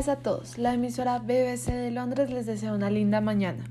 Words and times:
días 0.00 0.08
a 0.08 0.22
todos. 0.22 0.56
La 0.56 0.72
emisora 0.72 1.18
BBC 1.18 1.66
de 1.66 1.90
Londres 1.90 2.30
les 2.30 2.46
desea 2.46 2.72
una 2.72 2.88
linda 2.88 3.20
mañana. 3.20 3.66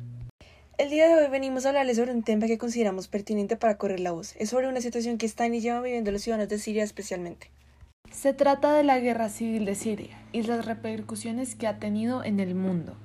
El 0.78 0.92
día 0.92 1.08
de 1.08 1.16
hoy 1.16 1.28
venimos 1.32 1.66
a 1.66 1.70
hablarles 1.70 1.98
sobre 1.98 2.12
un 2.12 2.22
tema 2.22 2.46
que 2.46 2.60
consideramos 2.60 3.08
pertinente 3.08 3.58
para 3.58 3.78
correr 3.78 4.00
la 4.00 4.12
voz. 4.12 4.36
Es 4.36 4.52
sobre 4.52 4.68
una 4.68 4.80
situación 4.80 5.18
que 5.18 5.26
están 5.26 5.56
y 5.56 5.60
llevan 5.60 5.82
viviendo 5.82 6.12
los 6.12 6.22
ciudadanos 6.22 6.48
de 6.50 6.60
Siria 6.60 6.84
especialmente. 6.84 7.50
Se 8.12 8.36
trata 8.36 8.76
de 8.76 8.84
la 8.84 9.00
guerra 9.00 9.30
civil 9.30 9.66
de 9.66 9.74
Siria 9.74 10.22
y 10.32 10.44
las 10.44 10.68
repercusiones 10.68 11.56
que 11.56 11.66
ha 11.66 11.80
tenido 11.80 12.24
en 12.24 12.40
el 12.40 12.54
mundo. 12.54 12.96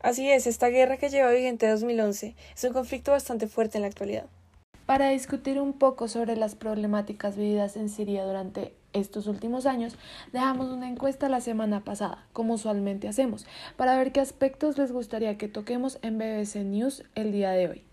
Así 0.00 0.30
es, 0.30 0.46
esta 0.46 0.68
guerra 0.68 0.96
que 0.96 1.10
lleva 1.10 1.32
vigente 1.32 1.68
2011 1.68 2.34
es 2.54 2.64
un 2.64 2.72
conflicto 2.72 3.10
bastante 3.10 3.48
fuerte 3.48 3.76
en 3.76 3.82
la 3.82 3.88
actualidad. 3.88 4.28
Para 4.86 5.08
discutir 5.08 5.60
un 5.60 5.72
poco 5.72 6.06
sobre 6.06 6.36
las 6.36 6.54
problemáticas 6.54 7.36
vividas 7.36 7.76
en 7.76 7.88
Siria 7.88 8.24
durante 8.24 8.72
estos 8.92 9.26
últimos 9.26 9.66
años, 9.66 9.96
dejamos 10.32 10.68
una 10.68 10.88
encuesta 10.88 11.28
la 11.28 11.40
semana 11.40 11.82
pasada, 11.82 12.24
como 12.32 12.54
usualmente 12.54 13.08
hacemos, 13.08 13.46
para 13.76 13.98
ver 13.98 14.12
qué 14.12 14.20
aspectos 14.20 14.78
les 14.78 14.92
gustaría 14.92 15.36
que 15.36 15.48
toquemos 15.48 15.98
en 16.02 16.18
BBC 16.18 16.64
News 16.64 17.02
el 17.16 17.32
día 17.32 17.50
de 17.50 17.68
hoy. 17.68 17.84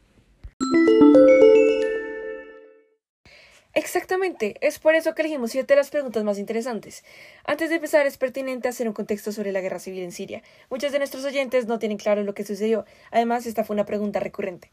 Exactamente, 3.73 4.55
es 4.61 4.77
por 4.77 4.93
eso 4.93 5.15
que 5.15 5.23
elegimos 5.23 5.49
siete 5.49 5.73
de 5.73 5.79
las 5.79 5.89
preguntas 5.89 6.23
más 6.23 6.37
interesantes. 6.37 7.03
Antes 7.43 7.69
de 7.69 7.77
empezar, 7.77 8.05
es 8.05 8.19
pertinente 8.19 8.67
hacer 8.67 8.87
un 8.87 8.93
contexto 8.93 9.31
sobre 9.31 9.51
la 9.51 9.61
guerra 9.61 9.79
civil 9.79 10.03
en 10.03 10.11
Siria. 10.11 10.43
Muchos 10.69 10.91
de 10.91 10.99
nuestros 10.99 11.25
oyentes 11.25 11.65
no 11.65 11.79
tienen 11.79 11.97
claro 11.97 12.21
lo 12.21 12.35
que 12.35 12.45
sucedió, 12.45 12.85
además 13.09 13.47
esta 13.47 13.63
fue 13.63 13.73
una 13.73 13.87
pregunta 13.87 14.19
recurrente. 14.19 14.71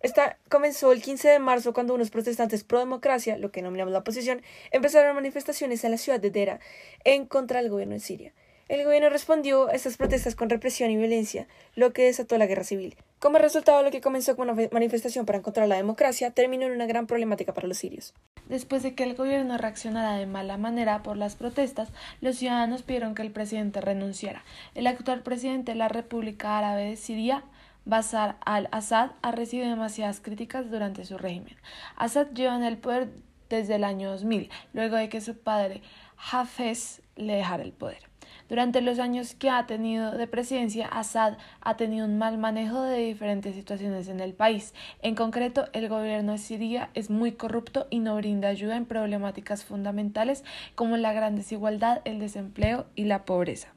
Esta 0.00 0.38
comenzó 0.48 0.92
el 0.92 1.02
15 1.02 1.28
de 1.28 1.38
marzo 1.38 1.74
cuando 1.74 1.94
unos 1.94 2.10
protestantes 2.10 2.64
pro 2.64 2.78
democracia, 2.78 3.36
lo 3.36 3.50
que 3.50 3.60
denominamos 3.60 3.92
la 3.92 3.98
oposición, 3.98 4.42
empezaron 4.70 5.14
manifestaciones 5.14 5.84
en 5.84 5.90
la 5.90 5.98
ciudad 5.98 6.18
de 6.18 6.30
Dera 6.30 6.60
en 7.04 7.26
contra 7.26 7.60
del 7.60 7.70
gobierno 7.70 7.94
de 7.94 8.00
Siria. 8.00 8.32
El 8.70 8.84
gobierno 8.84 9.10
respondió 9.10 9.68
a 9.68 9.72
estas 9.72 9.96
protestas 9.96 10.36
con 10.36 10.48
represión 10.48 10.92
y 10.92 10.96
violencia, 10.96 11.48
lo 11.74 11.92
que 11.92 12.04
desató 12.04 12.38
la 12.38 12.46
guerra 12.46 12.62
civil. 12.62 12.96
Como 13.18 13.38
resultado, 13.38 13.82
lo 13.82 13.90
que 13.90 14.00
comenzó 14.00 14.36
como 14.36 14.52
una 14.52 14.68
manifestación 14.70 15.26
para 15.26 15.38
encontrar 15.38 15.66
la 15.66 15.74
democracia 15.74 16.30
terminó 16.30 16.66
en 16.66 16.72
una 16.72 16.86
gran 16.86 17.08
problemática 17.08 17.52
para 17.52 17.66
los 17.66 17.78
sirios. 17.78 18.14
Después 18.48 18.84
de 18.84 18.94
que 18.94 19.02
el 19.02 19.16
gobierno 19.16 19.58
reaccionara 19.58 20.14
de 20.14 20.26
mala 20.26 20.56
manera 20.56 21.02
por 21.02 21.16
las 21.16 21.34
protestas, 21.34 21.88
los 22.20 22.36
ciudadanos 22.36 22.82
pidieron 22.82 23.16
que 23.16 23.22
el 23.22 23.32
presidente 23.32 23.80
renunciara. 23.80 24.44
El 24.76 24.86
actual 24.86 25.24
presidente 25.24 25.72
de 25.72 25.78
la 25.78 25.88
República 25.88 26.56
Árabe 26.56 26.84
de 26.84 26.96
Siria, 26.96 27.42
Bashar 27.84 28.36
al-Assad 28.44 29.10
ha 29.22 29.32
recibido 29.32 29.68
demasiadas 29.68 30.20
críticas 30.20 30.70
durante 30.70 31.04
su 31.04 31.18
régimen. 31.18 31.56
Assad 31.96 32.28
lleva 32.34 32.56
en 32.56 32.64
el 32.64 32.78
poder 32.78 33.10
desde 33.48 33.76
el 33.76 33.84
año 33.84 34.10
2000, 34.10 34.50
luego 34.72 34.96
de 34.96 35.08
que 35.08 35.20
su 35.20 35.36
padre 35.36 35.82
Hafez 36.30 37.02
le 37.16 37.34
dejara 37.34 37.62
el 37.62 37.72
poder. 37.72 38.10
Durante 38.48 38.80
los 38.80 38.98
años 38.98 39.34
que 39.34 39.48
ha 39.48 39.66
tenido 39.66 40.10
de 40.10 40.26
presidencia, 40.26 40.86
Assad 40.86 41.38
ha 41.60 41.76
tenido 41.76 42.06
un 42.06 42.18
mal 42.18 42.36
manejo 42.36 42.82
de 42.82 42.98
diferentes 42.98 43.54
situaciones 43.54 44.08
en 44.08 44.20
el 44.20 44.34
país. 44.34 44.74
En 45.02 45.14
concreto, 45.14 45.66
el 45.72 45.88
gobierno 45.88 46.32
de 46.32 46.38
Siria 46.38 46.90
es 46.94 47.10
muy 47.10 47.32
corrupto 47.32 47.86
y 47.90 48.00
no 48.00 48.16
brinda 48.16 48.48
ayuda 48.48 48.76
en 48.76 48.86
problemáticas 48.86 49.64
fundamentales 49.64 50.44
como 50.74 50.96
la 50.96 51.12
gran 51.12 51.36
desigualdad, 51.36 52.02
el 52.04 52.18
desempleo 52.18 52.86
y 52.96 53.04
la 53.04 53.24
pobreza. 53.24 53.72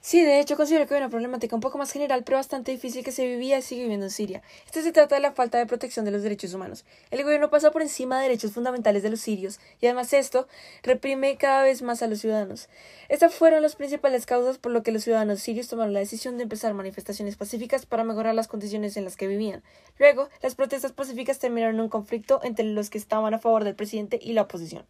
Sí, 0.00 0.22
de 0.22 0.38
hecho 0.38 0.56
considero 0.56 0.86
que 0.86 0.94
hay 0.94 1.00
una 1.00 1.10
problemática 1.10 1.56
un 1.56 1.60
poco 1.60 1.76
más 1.76 1.90
general, 1.90 2.22
pero 2.24 2.38
bastante 2.38 2.70
difícil 2.70 3.04
que 3.04 3.10
se 3.10 3.26
vivía 3.26 3.58
y 3.58 3.62
sigue 3.62 3.82
viviendo 3.82 4.06
en 4.06 4.10
Siria. 4.10 4.42
Esto 4.64 4.80
se 4.80 4.92
trata 4.92 5.16
de 5.16 5.20
la 5.20 5.32
falta 5.32 5.58
de 5.58 5.66
protección 5.66 6.04
de 6.04 6.12
los 6.12 6.22
derechos 6.22 6.54
humanos. 6.54 6.84
El 7.10 7.24
gobierno 7.24 7.50
pasa 7.50 7.72
por 7.72 7.82
encima 7.82 8.16
de 8.16 8.22
derechos 8.22 8.52
fundamentales 8.52 9.02
de 9.02 9.10
los 9.10 9.20
sirios 9.20 9.58
y 9.80 9.86
además 9.86 10.12
esto 10.12 10.46
reprime 10.84 11.36
cada 11.36 11.64
vez 11.64 11.82
más 11.82 12.02
a 12.02 12.06
los 12.06 12.20
ciudadanos. 12.20 12.68
Estas 13.08 13.34
fueron 13.34 13.60
las 13.60 13.74
principales 13.74 14.24
causas 14.24 14.56
por 14.58 14.70
lo 14.70 14.84
que 14.84 14.92
los 14.92 15.02
ciudadanos 15.02 15.40
sirios 15.40 15.66
tomaron 15.66 15.92
la 15.92 16.00
decisión 16.00 16.36
de 16.36 16.44
empezar 16.44 16.74
manifestaciones 16.74 17.36
pacíficas 17.36 17.84
para 17.84 18.04
mejorar 18.04 18.36
las 18.36 18.46
condiciones 18.46 18.96
en 18.96 19.04
las 19.04 19.16
que 19.16 19.26
vivían. 19.26 19.64
Luego, 19.98 20.28
las 20.42 20.54
protestas 20.54 20.92
pacíficas 20.92 21.40
terminaron 21.40 21.74
en 21.74 21.80
un 21.80 21.88
conflicto 21.88 22.40
entre 22.44 22.64
los 22.64 22.88
que 22.88 22.98
estaban 22.98 23.34
a 23.34 23.38
favor 23.38 23.64
del 23.64 23.74
presidente 23.74 24.18
y 24.22 24.32
la 24.32 24.42
oposición. 24.42 24.86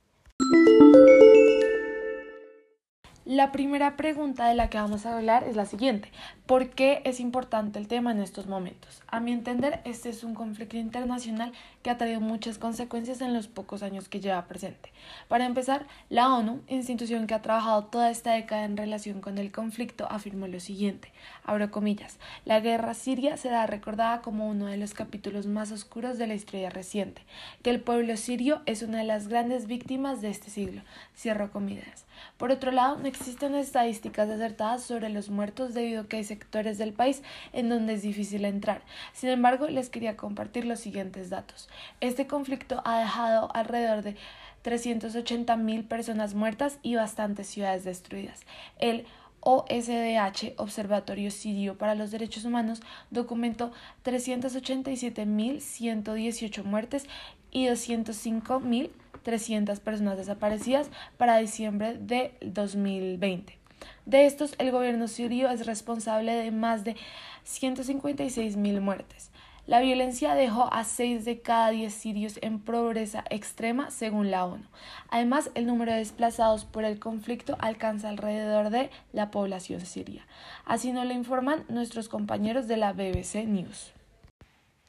La 3.29 3.53
primera 3.53 3.95
pregunta 3.99 4.49
de 4.49 4.55
la 4.55 4.71
que 4.71 4.79
vamos 4.79 5.05
a 5.05 5.15
hablar 5.15 5.45
es 5.45 5.55
la 5.55 5.67
siguiente. 5.67 6.11
¿Por 6.47 6.71
qué 6.71 7.03
es 7.05 7.21
importante 7.21 7.79
el 7.79 7.87
tema 7.87 8.11
en 8.11 8.21
estos 8.21 8.47
momentos? 8.47 9.03
A 9.07 9.21
mi 9.21 9.33
entender, 9.33 9.83
este 9.85 10.09
es 10.09 10.25
un 10.25 10.33
conflicto 10.33 10.79
internacional 10.79 11.53
que 11.83 11.91
ha 11.91 11.99
traído 11.99 12.23
muchas 12.23 12.57
consecuencias 12.57 13.21
en 13.21 13.35
los 13.35 13.47
pocos 13.47 13.83
años 13.83 14.09
que 14.09 14.21
lleva 14.21 14.47
presente. 14.47 14.95
Para 15.29 15.45
empezar, 15.45 15.87
la 16.09 16.35
ONU, 16.35 16.63
institución 16.69 17.27
que 17.27 17.35
ha 17.35 17.43
trabajado 17.43 17.85
toda 17.85 18.11
esta 18.11 18.33
década 18.33 18.65
en 18.65 18.79
relación 18.79 19.21
con 19.21 19.37
el 19.37 19.53
conflicto, 19.53 20.11
afirmó 20.11 20.47
lo 20.47 20.59
siguiente, 20.59 21.13
abro 21.45 21.71
comillas, 21.71 22.19
la 22.47 22.61
guerra 22.61 22.95
siria 22.95 23.37
será 23.37 23.67
recordada 23.67 24.23
como 24.23 24.49
uno 24.49 24.65
de 24.65 24.79
los 24.79 24.95
capítulos 24.95 25.47
más 25.47 25.71
oscuros 25.71 26.17
de 26.17 26.29
la 26.29 26.35
historia 26.35 26.71
reciente, 26.71 27.21
que 27.63 27.69
el 27.69 27.83
pueblo 27.83 28.17
sirio 28.17 28.63
es 28.65 28.81
una 28.81 29.01
de 29.01 29.05
las 29.05 29.29
grandes 29.29 29.67
víctimas 29.67 30.23
de 30.23 30.31
este 30.31 30.49
siglo, 30.49 30.81
cierro 31.15 31.51
comillas. 31.51 32.08
Por 32.37 32.51
otro 32.51 32.71
lado, 32.71 32.97
no 32.97 33.07
existen 33.07 33.55
estadísticas 33.55 34.29
acertadas 34.29 34.83
sobre 34.83 35.09
los 35.09 35.31
muertos 35.31 35.75
debido 35.75 36.03
a 36.03 36.09
que 36.09 36.19
hay 36.19 36.25
sectores 36.25 36.79
del 36.79 36.93
país 36.93 37.23
en 37.53 37.69
donde 37.69 37.95
es 37.95 38.03
difícil 38.03 38.45
entrar. 38.45 38.83
Sin 39.13 39.31
embargo, 39.31 39.69
les 39.69 39.91
quería 39.91 40.17
compartir 40.17 40.65
los 40.65 40.81
siguientes 40.81 41.31
datos. 41.31 41.69
Este 42.01 42.27
conflicto 42.27 42.83
ha 42.85 43.01
dejado 43.01 43.51
alrededor 43.55 44.03
de 44.03 44.17
380 44.63 45.57
mil 45.57 45.85
personas 45.85 46.35
muertas 46.35 46.79
y 46.83 46.97
bastantes 46.97 47.47
ciudades 47.47 47.85
destruidas. 47.85 48.45
El 48.79 49.07
OSDH, 49.41 50.55
Observatorio 50.57 51.31
Sirio 51.31 51.79
para 51.79 51.95
los 51.95 52.11
Derechos 52.11 52.45
Humanos, 52.45 52.83
documentó 53.11 53.71
387.118 54.05 56.65
muertes 56.65 57.07
y 57.51 57.67
205.000 57.67 58.91
300 59.29 59.79
personas 59.81 60.17
desaparecidas 60.17 60.89
para 61.19 61.37
diciembre 61.37 61.99
de 62.01 62.33
2020. 62.41 63.59
De 64.07 64.25
estos, 64.25 64.55
el 64.57 64.71
gobierno 64.71 65.07
sirio 65.07 65.51
es 65.51 65.67
responsable 65.67 66.33
de 66.33 66.51
más 66.51 66.83
de 66.83 66.97
156 67.43 68.57
mil 68.57 68.81
muertes. 68.81 69.31
La 69.67 69.81
violencia 69.81 70.35
dejó 70.35 70.73
a 70.73 70.83
6 70.83 71.27
de 71.27 71.43
cada 71.43 71.69
10 71.69 71.93
sirios 71.93 72.39
en 72.41 72.59
pobreza 72.59 73.23
extrema, 73.29 73.91
según 73.91 74.31
la 74.31 74.47
ONU. 74.47 74.65
Además, 75.11 75.51
el 75.55 75.67
número 75.67 75.93
de 75.93 75.99
desplazados 75.99 76.65
por 76.65 76.85
el 76.85 76.99
conflicto 76.99 77.55
alcanza 77.59 78.09
alrededor 78.09 78.71
de 78.71 78.89
la 79.13 79.31
población 79.31 79.83
siria. 79.83 80.27
Así 80.65 80.91
nos 80.91 81.05
lo 81.05 81.13
informan 81.13 81.67
nuestros 81.69 82.09
compañeros 82.09 82.67
de 82.67 82.79
la 82.79 82.95
BBC 82.95 83.45
News. 83.47 83.93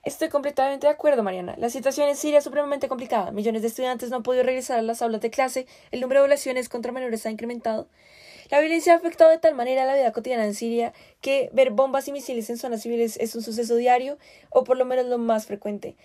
Estoy 0.05 0.29
completamente 0.29 0.87
de 0.87 0.93
acuerdo, 0.93 1.23
Mariana. 1.23 1.55
La 1.57 1.69
situación 1.69 2.07
en 2.07 2.15
Siria 2.15 2.37
es 2.37 2.45
supremamente 2.45 2.87
complicada. 2.87 3.31
Millones 3.31 3.61
de 3.61 3.67
estudiantes 3.67 4.09
no 4.09 4.15
han 4.15 4.23
podido 4.23 4.43
regresar 4.43 4.79
a 4.79 4.81
las 4.81 5.01
aulas 5.01 5.19
de 5.19 5.29
clase, 5.29 5.67
el 5.91 5.99
número 5.99 6.21
de 6.21 6.27
violaciones 6.27 6.69
contra 6.69 6.93
menores 6.93 7.25
ha 7.25 7.31
incrementado. 7.31 7.89
La 8.49 8.61
violencia 8.61 8.93
ha 8.93 8.95
afectado 8.95 9.29
de 9.29 9.39
tal 9.39 9.55
manera 9.55 9.85
la 9.85 9.95
vida 9.95 10.13
cotidiana 10.13 10.45
en 10.45 10.55
Siria 10.55 10.93
que 11.19 11.49
ver 11.51 11.71
bombas 11.71 12.07
y 12.07 12.13
misiles 12.13 12.49
en 12.49 12.57
zonas 12.57 12.81
civiles 12.81 13.17
es 13.17 13.35
un 13.35 13.43
suceso 13.43 13.75
diario, 13.75 14.17
o 14.49 14.63
por 14.63 14.77
lo 14.77 14.85
menos 14.85 15.05
lo 15.05 15.17
más 15.17 15.45
frecuente. 15.47 15.97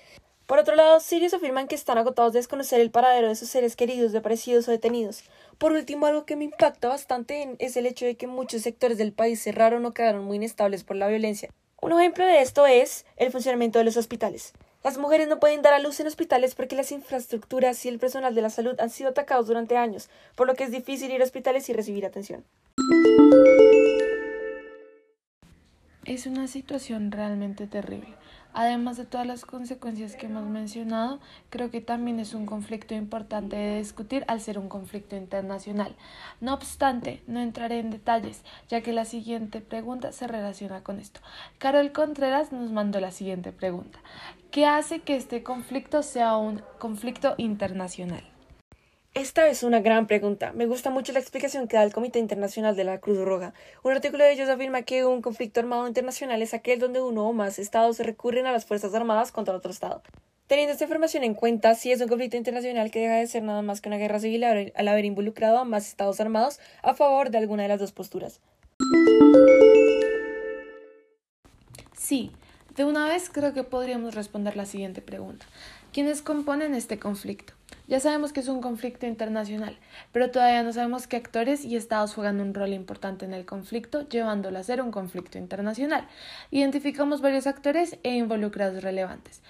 Por 0.47 0.59
otro 0.59 0.75
lado, 0.75 0.99
sirios 0.99 1.33
afirman 1.33 1.69
que 1.69 1.77
están 1.77 1.97
agotados 1.97 2.33
de 2.33 2.41
desconocer 2.41 2.81
el 2.81 2.91
paradero 2.91 3.29
de 3.29 3.37
sus 3.37 3.49
seres 3.49 3.77
queridos, 3.77 4.11
desaparecidos 4.11 4.67
o 4.67 4.73
detenidos. 4.73 5.23
Por 5.57 5.71
último, 5.71 6.07
algo 6.07 6.27
que 6.27 6.35
me 6.35 6.45
impacta 6.45 6.89
bastante 6.89 7.57
es 7.61 7.77
el 7.77 7.87
hecho 7.87 8.07
de 8.07 8.17
que 8.17 8.27
muchos 8.27 8.63
sectores 8.63 8.99
del 8.99 9.13
país 9.13 9.41
cerraron 9.41 9.87
o 9.87 9.95
quedaron 9.95 10.25
muy 10.25 10.37
inestables 10.37 10.83
por 10.83 10.97
la 10.97 11.07
violencia. 11.07 11.49
Un 11.85 11.93
ejemplo 11.93 12.25
de 12.25 12.41
esto 12.41 12.65
es 12.65 13.05
el 13.19 13.31
funcionamiento 13.31 13.79
de 13.79 13.85
los 13.85 13.99
hospitales. 13.99 14.55
Las 14.83 14.97
mujeres 14.97 15.29
no 15.29 15.39
pueden 15.39 15.61
dar 15.61 15.75
a 15.75 15.79
luz 15.79 16.01
en 16.01 16.07
hospitales 16.07 16.55
porque 16.55 16.77
las 16.77 16.91
infraestructuras 16.91 17.85
y 17.85 17.91
el 17.91 17.99
personal 17.99 18.35
de 18.35 18.41
la 18.41 18.49
salud 18.49 18.81
han 18.81 18.89
sido 18.89 19.11
atacados 19.11 19.49
durante 19.49 19.77
años, 19.77 20.09
por 20.35 20.47
lo 20.47 20.55
que 20.55 20.65
es 20.65 20.71
difícil 20.71 21.11
ir 21.11 21.21
a 21.21 21.25
hospitales 21.25 21.69
y 21.69 21.75
recibir 21.75 22.07
atención. 22.07 22.43
Es 26.07 26.27
una 26.27 26.49
situación 26.49 27.11
realmente 27.11 27.67
terrible. 27.67 28.15
Además 28.53 28.99
de 28.99 29.07
todas 29.07 29.27
las 29.27 29.47
consecuencias 29.47 30.17
que 30.17 30.27
hemos 30.27 30.45
mencionado, 30.45 31.19
creo 31.49 31.71
que 31.71 31.81
también 31.81 32.21
es 32.21 32.35
un 32.35 32.45
conflicto 32.45 32.95
importante 32.95 33.57
de 33.57 33.79
discutir 33.79 34.23
al 34.29 34.43
ser 34.43 34.59
un 34.59 34.69
conflicto 34.69 35.17
internacional. 35.17 35.97
No 36.43 36.53
obstante, 36.53 37.23
no 37.27 37.41
entraré 37.41 37.81
en 37.81 37.91
detalles, 37.91 38.43
ya 38.69 38.83
que 38.83 38.93
la 38.93 39.07
siguiente 39.07 39.63
pregunta 39.63 40.13
se 40.13 40.27
relaciona 40.27 40.83
con 40.83 41.01
esto. 41.01 41.21
Carol 41.57 41.91
Contreras 41.93 42.53
nos 42.53 42.71
mandó 42.71 43.01
la 43.01 43.11
siguiente 43.11 43.51
pregunta. 43.51 43.99
¿Qué 44.51 44.67
hace 44.67 45.01
que 45.01 45.17
este 45.17 45.43
conflicto 45.43 46.03
sea 46.03 46.37
un 46.37 46.63
conflicto 46.79 47.35
internacional? 47.39 48.34
Esta 49.15 49.47
es 49.47 49.63
una 49.63 49.79
gran 49.79 50.09
pregunta. 50.09 50.53
Me 50.55 50.67
gusta 50.67 50.91
mucho 50.91 51.13
la 51.13 51.21
explicación 51.21 51.69
que 51.69 51.77
da 51.77 51.85
el 51.85 51.93
Comité 51.93 52.19
Internacional 52.19 52.75
de 52.75 52.83
la 52.83 52.99
Cruz 52.99 53.19
Roja. 53.19 53.55
Un 53.85 53.93
artículo 53.93 54.25
de 54.25 54.33
ellos 54.33 54.49
afirma 54.49 54.83
que 54.83 55.05
un 55.05 55.23
conflicto 55.23 55.61
armado 55.61 55.87
internacional 55.87 56.43
es 56.43 56.53
aquel 56.53 56.81
donde 56.81 57.01
uno 57.01 57.29
o 57.29 57.33
más 57.33 57.61
estados 57.61 58.01
recurren 58.01 58.47
a 58.47 58.51
las 58.51 58.67
Fuerzas 58.67 58.93
Armadas 58.93 59.31
contra 59.31 59.55
otro 59.55 59.71
estado. 59.71 60.03
Teniendo 60.49 60.73
esta 60.73 60.83
información 60.83 61.23
en 61.23 61.35
cuenta, 61.35 61.77
si 61.77 61.93
es 61.93 62.01
un 62.01 62.09
conflicto 62.09 62.37
internacional 62.37 62.91
que 62.91 63.03
deja 63.03 63.15
de 63.15 63.29
ser 63.29 63.45
nada 63.45 63.63
más 63.63 63.81
que 63.81 63.89
una 63.89 63.99
guerra 63.99 64.19
civil 64.19 64.43
al 64.43 64.89
haber 64.89 65.05
involucrado 65.05 65.59
a 65.59 65.65
más 65.65 65.87
estados 65.87 66.19
armados 66.19 66.59
a 66.83 66.95
favor 66.95 67.31
de 67.31 67.39
alguna 67.39 67.63
de 67.63 67.69
las 67.69 67.79
dos 67.79 67.93
posturas. 67.93 68.41
Sí, 71.97 72.33
de 72.75 72.85
una 72.85 73.07
vez 73.07 73.31
creo 73.31 73.55
que 73.55 73.63
podríamos 73.63 74.17
responder 74.17 74.57
la 74.57 74.67
siguiente 74.67 75.03
pregunta. 75.03 75.47
¿Quiénes 75.93 76.21
componen 76.21 76.75
este 76.75 76.99
conflicto? 76.99 77.55
Ya 77.87 78.01
sabemos 78.01 78.33
que 78.33 78.41
es 78.41 78.49
un 78.49 78.63
conflicto 78.63 79.07
internacional, 79.07 79.77
pero 80.13 80.31
todavía 80.31 80.63
no 80.63 80.73
sabemos 80.73 81.07
qué 81.07 81.17
actores 81.17 81.65
y 81.65 81.77
estados 81.77 82.15
juegan 82.15 82.41
un 82.41 82.55
rol 82.55 82.73
importante 82.73 83.25
en 83.25 83.35
el 83.35 83.45
conflicto, 83.45 84.09
llevándolo 84.09 84.59
a 84.59 84.63
ser 84.63 84.81
un 84.81 84.91
conflicto 84.91 85.37
internacional. 85.39 86.09
Identificamos 86.51 87.21
varios 87.21 87.47
actores 87.47 87.99
e 88.03 88.15
involucrados 88.15 88.83
relevantes. 88.83 89.43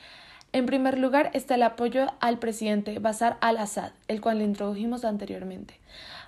En 0.53 0.67
primer 0.67 0.99
lugar 0.99 1.31
está 1.32 1.56
el 1.56 1.62
apoyo 1.65 2.12
al 2.21 2.38
presidente 2.38 2.99
Bashar 2.99 3.38
al-Assad, 3.41 3.93
el 4.09 4.21
cual 4.21 4.38
le 4.38 4.44
introdujimos 4.44 5.05
anteriormente. 5.05 5.81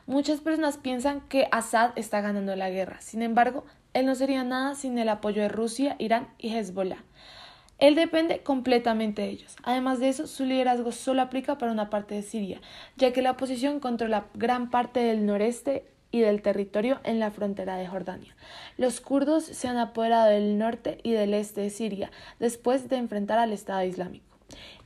Muchas 0.06 0.40
personas 0.40 0.78
piensan 0.78 1.20
que 1.22 1.48
Assad 1.52 1.90
está 1.96 2.20
ganando 2.20 2.54
la 2.56 2.70
guerra, 2.70 3.00
sin 3.00 3.22
embargo, 3.22 3.64
él 3.94 4.04
no 4.04 4.14
sería 4.14 4.44
nada 4.44 4.74
sin 4.74 4.98
el 4.98 5.08
apoyo 5.08 5.42
de 5.42 5.48
Rusia, 5.48 5.96
Irán 5.98 6.28
y 6.38 6.54
Hezbollah. 6.54 7.02
Él 7.78 7.94
depende 7.94 8.40
completamente 8.40 9.22
de 9.22 9.28
ellos. 9.28 9.56
Además 9.62 10.00
de 10.00 10.08
eso, 10.08 10.26
su 10.26 10.44
liderazgo 10.44 10.92
solo 10.92 11.20
aplica 11.20 11.58
para 11.58 11.72
una 11.72 11.90
parte 11.90 12.14
de 12.14 12.22
Siria, 12.22 12.60
ya 12.96 13.12
que 13.12 13.22
la 13.22 13.32
oposición 13.32 13.80
controla 13.80 14.26
gran 14.34 14.70
parte 14.70 15.00
del 15.00 15.26
noreste 15.26 15.84
y 16.10 16.20
del 16.20 16.40
territorio 16.40 17.00
en 17.04 17.20
la 17.20 17.30
frontera 17.30 17.76
de 17.76 17.86
Jordania. 17.86 18.34
Los 18.78 19.00
kurdos 19.00 19.44
se 19.44 19.68
han 19.68 19.76
apoderado 19.76 20.30
del 20.30 20.56
norte 20.56 20.98
y 21.02 21.12
del 21.12 21.34
este 21.34 21.60
de 21.62 21.70
Siria 21.70 22.10
después 22.38 22.88
de 22.88 22.96
enfrentar 22.96 23.38
al 23.38 23.52
Estado 23.52 23.84
Islámico. 23.84 24.24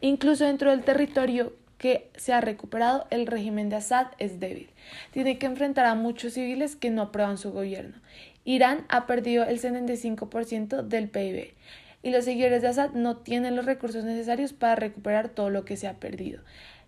Incluso 0.00 0.44
dentro 0.44 0.70
del 0.70 0.82
territorio 0.82 1.52
que 1.78 2.10
se 2.16 2.32
ha 2.32 2.40
recuperado, 2.40 3.06
el 3.10 3.26
régimen 3.26 3.68
de 3.68 3.76
Assad 3.76 4.08
es 4.18 4.40
débil. 4.40 4.68
Tiene 5.12 5.38
que 5.38 5.46
enfrentar 5.46 5.86
a 5.86 5.94
muchos 5.94 6.34
civiles 6.34 6.76
que 6.76 6.90
no 6.90 7.02
aprueban 7.02 7.38
su 7.38 7.52
gobierno. 7.52 7.96
Irán 8.44 8.84
ha 8.88 9.06
perdido 9.06 9.44
el 9.44 9.60
75% 9.60 10.82
del 10.82 11.08
PIB 11.08 11.54
y 12.02 12.10
los 12.10 12.24
seguidores 12.24 12.62
de 12.62 12.68
Assad 12.68 12.90
no 12.90 13.18
tienen 13.18 13.56
los 13.56 13.66
recursos 13.66 14.04
necesarios 14.04 14.52
para 14.52 14.76
recuperar 14.76 15.28
todo 15.28 15.50
lo 15.50 15.64
que 15.64 15.76
se 15.76 15.88
ha 15.88 15.94
perdido. 15.94 16.42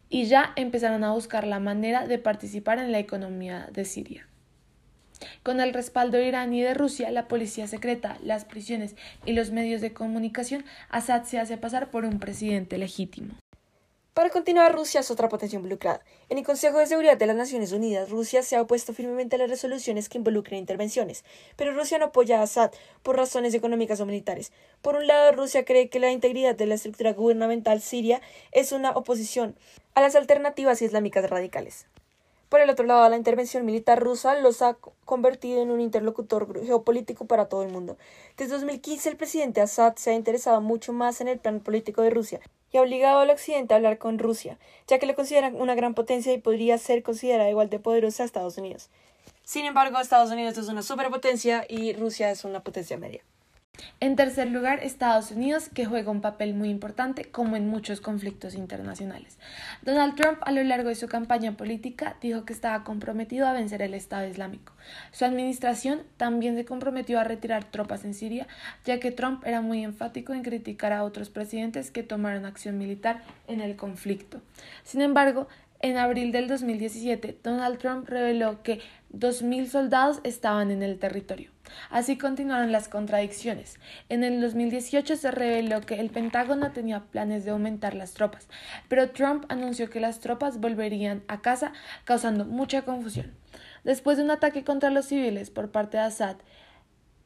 Y 0.09 0.25
ya 0.25 0.53
empezaron 0.57 1.05
a 1.05 1.13
buscar 1.13 1.47
la 1.47 1.61
manera 1.61 2.07
de 2.07 2.19
participar 2.19 2.79
en 2.79 2.93
la 2.93 2.99
economía 2.99 3.69
de 3.73 3.85
Siria. 3.85 4.27
Con 5.43 5.61
el 5.61 5.73
respaldo 5.73 6.21
iraní 6.21 6.63
de 6.63 6.75
Rusia, 6.75 7.11
la 7.11 7.29
policía 7.29 7.67
secreta, 7.67 8.19
las 8.23 8.45
prisiones 8.45 8.97
y 9.25 9.33
los 9.33 9.51
medios 9.53 9.81
de 9.81 9.93
comunicación, 9.93 10.65
Assad 10.91 11.25
se 11.25 11.39
hace 11.39 11.57
pasar 11.57 11.91
por 11.91 12.05
un 12.05 12.19
presidente 12.19 12.79
legítimo. 12.79 13.35
Para 14.15 14.29
continuar, 14.29 14.75
Rusia 14.75 15.01
es 15.01 15.11
otra 15.11 15.31
potencia 15.31 15.57
involucrada. 15.57 16.03
En 16.29 16.37
el 16.37 16.45
Consejo 16.45 16.77
de 16.77 16.87
Seguridad 16.87 17.17
de 17.17 17.27
las 17.27 17.35
Naciones 17.35 17.73
Unidas, 17.73 18.11
Rusia 18.11 18.43
se 18.43 18.57
ha 18.57 18.61
opuesto 18.61 18.93
firmemente 18.93 19.37
a 19.37 19.39
las 19.39 19.49
resoluciones 19.49 20.11
que 20.11 20.19
involucren 20.19 20.59
intervenciones, 20.59 21.25
pero 21.57 21.73
Rusia 21.73 21.97
no 21.97 22.07
apoya 22.07 22.41
a 22.41 22.43
Assad 22.43 22.73
por 23.03 23.17
razones 23.17 23.55
económicas 23.55 24.01
o 24.01 24.07
militares. 24.07 24.53
Por 24.83 24.97
un 24.97 25.07
lado, 25.07 25.33
Rusia 25.33 25.65
cree 25.65 25.89
que 25.89 25.99
la 25.99 26.11
integridad 26.11 26.55
de 26.55 26.67
la 26.67 26.75
estructura 26.75 27.15
gubernamental 27.15 27.81
siria 27.81 28.21
es 28.51 28.73
una 28.73 28.91
oposición 28.91 29.57
a 29.95 30.03
las 30.03 30.15
alternativas 30.15 30.83
islámicas 30.83 31.31
radicales. 31.31 31.87
Por 32.53 32.61
el 32.61 32.69
otro 32.69 32.85
lado, 32.85 33.09
la 33.09 33.17
intervención 33.17 33.65
militar 33.65 33.99
rusa 33.99 34.39
los 34.39 34.61
ha 34.61 34.77
convertido 35.07 35.63
en 35.63 35.71
un 35.71 35.81
interlocutor 35.81 36.63
geopolítico 36.63 37.25
para 37.25 37.47
todo 37.47 37.63
el 37.63 37.73
mundo. 37.73 37.97
Desde 38.37 38.53
2015, 38.53 39.09
el 39.09 39.17
presidente 39.17 39.63
Assad 39.63 39.97
se 39.97 40.11
ha 40.11 40.15
interesado 40.15 40.61
mucho 40.61 40.93
más 40.93 41.23
en 41.23 41.29
el 41.29 41.39
plan 41.39 41.61
político 41.61 42.03
de 42.03 42.11
Rusia 42.11 42.41
y 42.71 42.77
ha 42.77 42.83
obligado 42.83 43.21
al 43.21 43.31
Occidente 43.31 43.73
a 43.73 43.79
hablar 43.79 43.97
con 43.97 44.19
Rusia, 44.19 44.59
ya 44.87 44.99
que 44.99 45.07
lo 45.07 45.15
consideran 45.15 45.59
una 45.59 45.75
gran 45.75 45.95
potencia 45.95 46.31
y 46.35 46.37
podría 46.37 46.77
ser 46.77 47.03
considerada 47.03 47.49
igual 47.49 47.71
de 47.71 47.79
poderosa 47.79 48.23
a 48.23 48.27
Estados 48.27 48.59
Unidos. 48.59 48.91
Sin 49.45 49.65
embargo, 49.65 49.99
Estados 49.99 50.31
Unidos 50.31 50.59
es 50.59 50.69
una 50.69 50.83
superpotencia 50.83 51.65
y 51.67 51.95
Rusia 51.95 52.31
es 52.31 52.45
una 52.45 52.61
potencia 52.61 52.99
media. 52.99 53.23
En 54.01 54.17
tercer 54.17 54.51
lugar, 54.51 54.81
Estados 54.83 55.31
Unidos, 55.31 55.69
que 55.73 55.87
juega 55.87 56.11
un 56.11 56.21
papel 56.21 56.55
muy 56.55 56.71
importante 56.71 57.25
como 57.25 57.57
en 57.57 57.69
muchos 57.69 58.01
conflictos 58.01 58.55
internacionales. 58.55 59.39
Donald 59.83 60.17
Trump, 60.17 60.39
a 60.43 60.53
lo 60.53 60.63
largo 60.63 60.89
de 60.89 60.95
su 60.95 61.09
campaña 61.09 61.57
política, 61.57 62.17
dijo 62.21 62.45
que 62.45 62.53
estaba 62.53 62.85
comprometido 62.85 63.47
a 63.47 63.53
vencer 63.53 63.83
el 63.83 63.95
Estado 63.95 64.27
Islámico. 64.27 64.73
Su 65.13 65.25
administración 65.25 66.03
también 66.17 66.57
se 66.57 66.65
comprometió 66.65 67.21
a 67.21 67.25
retirar 67.25 67.65
tropas 67.65 68.05
en 68.05 68.15
Siria, 68.15 68.47
ya 68.85 68.99
que 68.99 69.13
Trump 69.13 69.45
era 69.47 69.61
muy 69.61 69.85
enfático 69.85 70.33
en 70.33 70.43
criticar 70.43 70.93
a 70.93 71.05
otros 71.05 71.31
presidentes 71.31 71.91
que 71.91 72.03
tomaron 72.03 72.45
acción 72.45 72.79
militar 72.79 73.23
en 73.47 73.61
el 73.61 73.77
conflicto. 73.77 74.41
Sin 74.85 75.01
embargo, 75.01 75.49
en 75.81 75.97
abril 75.97 76.31
del 76.31 76.47
2017, 76.47 77.39
Donald 77.43 77.79
Trump 77.79 78.09
reveló 78.09 78.63
que 78.63 78.81
2.000 79.13 79.67
soldados 79.67 80.21
estaban 80.23 80.71
en 80.71 80.83
el 80.83 80.99
territorio. 80.99 81.51
Así 81.91 82.17
continuaron 82.17 82.73
las 82.73 82.89
contradicciones. 82.89 83.79
En 84.09 84.25
el 84.25 84.41
2018 84.41 85.17
se 85.17 85.31
reveló 85.31 85.81
que 85.81 86.01
el 86.01 86.11
Pentágono 86.11 86.73
tenía 86.73 87.01
planes 87.01 87.45
de 87.45 87.51
aumentar 87.51 87.95
las 87.95 88.13
tropas, 88.13 88.49
pero 88.89 89.11
Trump 89.11 89.45
anunció 89.49 89.91
que 89.91 90.01
las 90.01 90.21
tropas 90.21 90.61
volverían 90.61 91.23
a 91.29 91.41
casa, 91.41 91.73
causando 92.05 92.45
mucha 92.45 92.83
confusión. 92.83 93.33
Después 93.85 94.17
de 94.17 94.25
un 94.25 94.31
ataque 94.31 94.65
contra 94.65 94.91
los 94.91 95.07
civiles 95.07 95.51
por 95.51 95.71
parte 95.71 95.97
de 95.97 96.05
Assad 96.05 96.37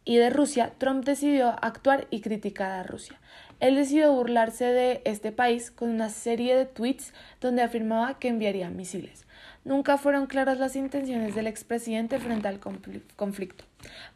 y 0.05 0.17
de 0.17 0.31
Rusia, 0.31 0.73
Trump 0.79 1.05
decidió 1.05 1.57
actuar 1.61 2.07
y 2.11 2.21
criticar 2.21 2.71
a 2.71 2.83
Rusia. 2.83 3.21
Él 3.61 3.75
decidió 3.75 4.13
burlarse 4.13 4.67
de 4.67 5.03
este 5.05 5.33
país 5.33 5.71
con 5.71 5.91
una 5.91 6.09
serie 6.09 6.57
de 6.57 6.67
tweets 6.67 7.13
donde 7.41 7.63
afirmaba 7.63 8.19
que 8.19 8.29
enviaría 8.29 8.71
misiles. 8.71 9.26
Nunca 9.67 9.99
fueron 9.99 10.29
claras 10.29 10.61
las 10.61 10.77
intenciones 10.77 11.35
del 11.35 11.49
expresidente 11.49 12.21
frente 12.21 12.47
al 12.47 12.61
conflicto. 12.61 13.65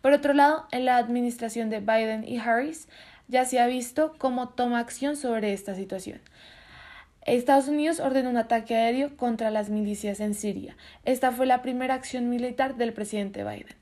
Por 0.01 0.13
otro 0.13 0.33
lado, 0.33 0.69
en 0.71 0.85
la 0.85 0.97
administración 0.97 1.71
de 1.71 1.81
Biden 1.81 2.23
y 2.23 2.39
Harris 2.39 2.87
ya 3.27 3.45
se 3.45 3.59
ha 3.59 3.67
visto 3.67 4.15
cómo 4.17 4.51
toma 4.51 4.79
acción 4.79 5.17
sobre 5.17 5.53
esta 5.53 5.75
situación. 5.75 6.21
Estados 7.27 7.67
Unidos 7.67 7.99
ordenó 7.99 8.31
un 8.31 8.37
ataque 8.37 8.77
aéreo 8.77 9.17
contra 9.17 9.51
las 9.51 9.71
milicias 9.71 10.21
en 10.21 10.35
Siria. 10.35 10.77
Esta 11.05 11.33
fue 11.33 11.47
la 11.47 11.63
primera 11.63 11.95
acción 11.95 12.31
militar 12.31 12.77
del 12.77 12.93
presidente 12.93 13.43
Biden. 13.43 13.75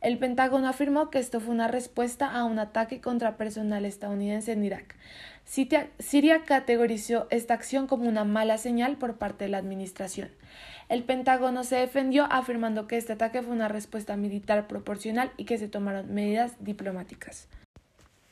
El 0.00 0.18
Pentágono 0.18 0.68
afirmó 0.68 1.10
que 1.10 1.18
esto 1.18 1.40
fue 1.40 1.52
una 1.52 1.66
respuesta 1.66 2.30
a 2.30 2.44
un 2.44 2.60
ataque 2.60 3.00
contra 3.00 3.36
personal 3.36 3.84
estadounidense 3.84 4.52
en 4.52 4.64
Irak. 4.64 4.94
Siria 5.44 6.42
categorizó 6.44 7.26
esta 7.30 7.54
acción 7.54 7.88
como 7.88 8.08
una 8.08 8.24
mala 8.24 8.58
señal 8.58 8.96
por 8.96 9.18
parte 9.18 9.44
de 9.44 9.50
la 9.50 9.58
administración. 9.58 10.30
El 10.88 11.02
Pentágono 11.02 11.64
se 11.64 11.74
defendió 11.74 12.28
afirmando 12.30 12.86
que 12.86 12.96
este 12.96 13.14
ataque 13.14 13.42
fue 13.42 13.52
una 13.52 13.66
respuesta 13.66 14.16
militar 14.16 14.68
proporcional 14.68 15.32
y 15.36 15.44
que 15.44 15.58
se 15.58 15.66
tomaron 15.66 16.14
medidas 16.14 16.52
diplomáticas. 16.60 17.48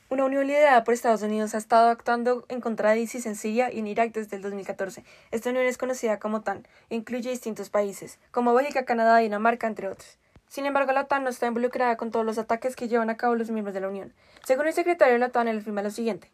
Una 0.09 0.23
unión 0.23 0.47
liderada 0.47 0.85
por 0.85 0.93
Estados 0.93 1.21
Unidos 1.21 1.53
ha 1.53 1.57
estado 1.57 1.89
actuando 1.89 2.45
en 2.47 2.61
contra 2.61 2.91
de 2.91 3.01
ISIS 3.01 3.25
en 3.25 3.35
Siria 3.35 3.73
y 3.73 3.79
en 3.79 3.87
Irak 3.87 4.13
desde 4.13 4.37
el 4.37 4.41
2014. 4.41 5.03
Esta 5.31 5.49
unión 5.49 5.65
es 5.65 5.77
conocida 5.77 6.17
como 6.17 6.43
TAN 6.43 6.65
e 6.89 6.95
incluye 6.95 7.29
distintos 7.29 7.69
países, 7.69 8.19
como 8.31 8.53
Bélgica, 8.53 8.85
Canadá, 8.85 9.17
Dinamarca, 9.17 9.67
entre 9.67 9.89
otros. 9.89 10.17
Sin 10.47 10.65
embargo, 10.65 10.93
la 10.93 11.01
OTAN 11.01 11.25
no 11.25 11.31
está 11.31 11.47
involucrada 11.47 11.97
con 11.97 12.11
todos 12.11 12.25
los 12.25 12.37
ataques 12.37 12.77
que 12.77 12.87
llevan 12.87 13.09
a 13.09 13.17
cabo 13.17 13.35
los 13.35 13.49
miembros 13.49 13.73
de 13.73 13.81
la 13.81 13.89
Unión. 13.89 14.13
Según 14.45 14.67
el 14.67 14.73
secretario 14.73 15.15
de 15.15 15.19
la 15.19 15.25
OTAN, 15.25 15.49
él 15.49 15.57
afirma 15.57 15.81
lo 15.81 15.91
siguiente. 15.91 16.31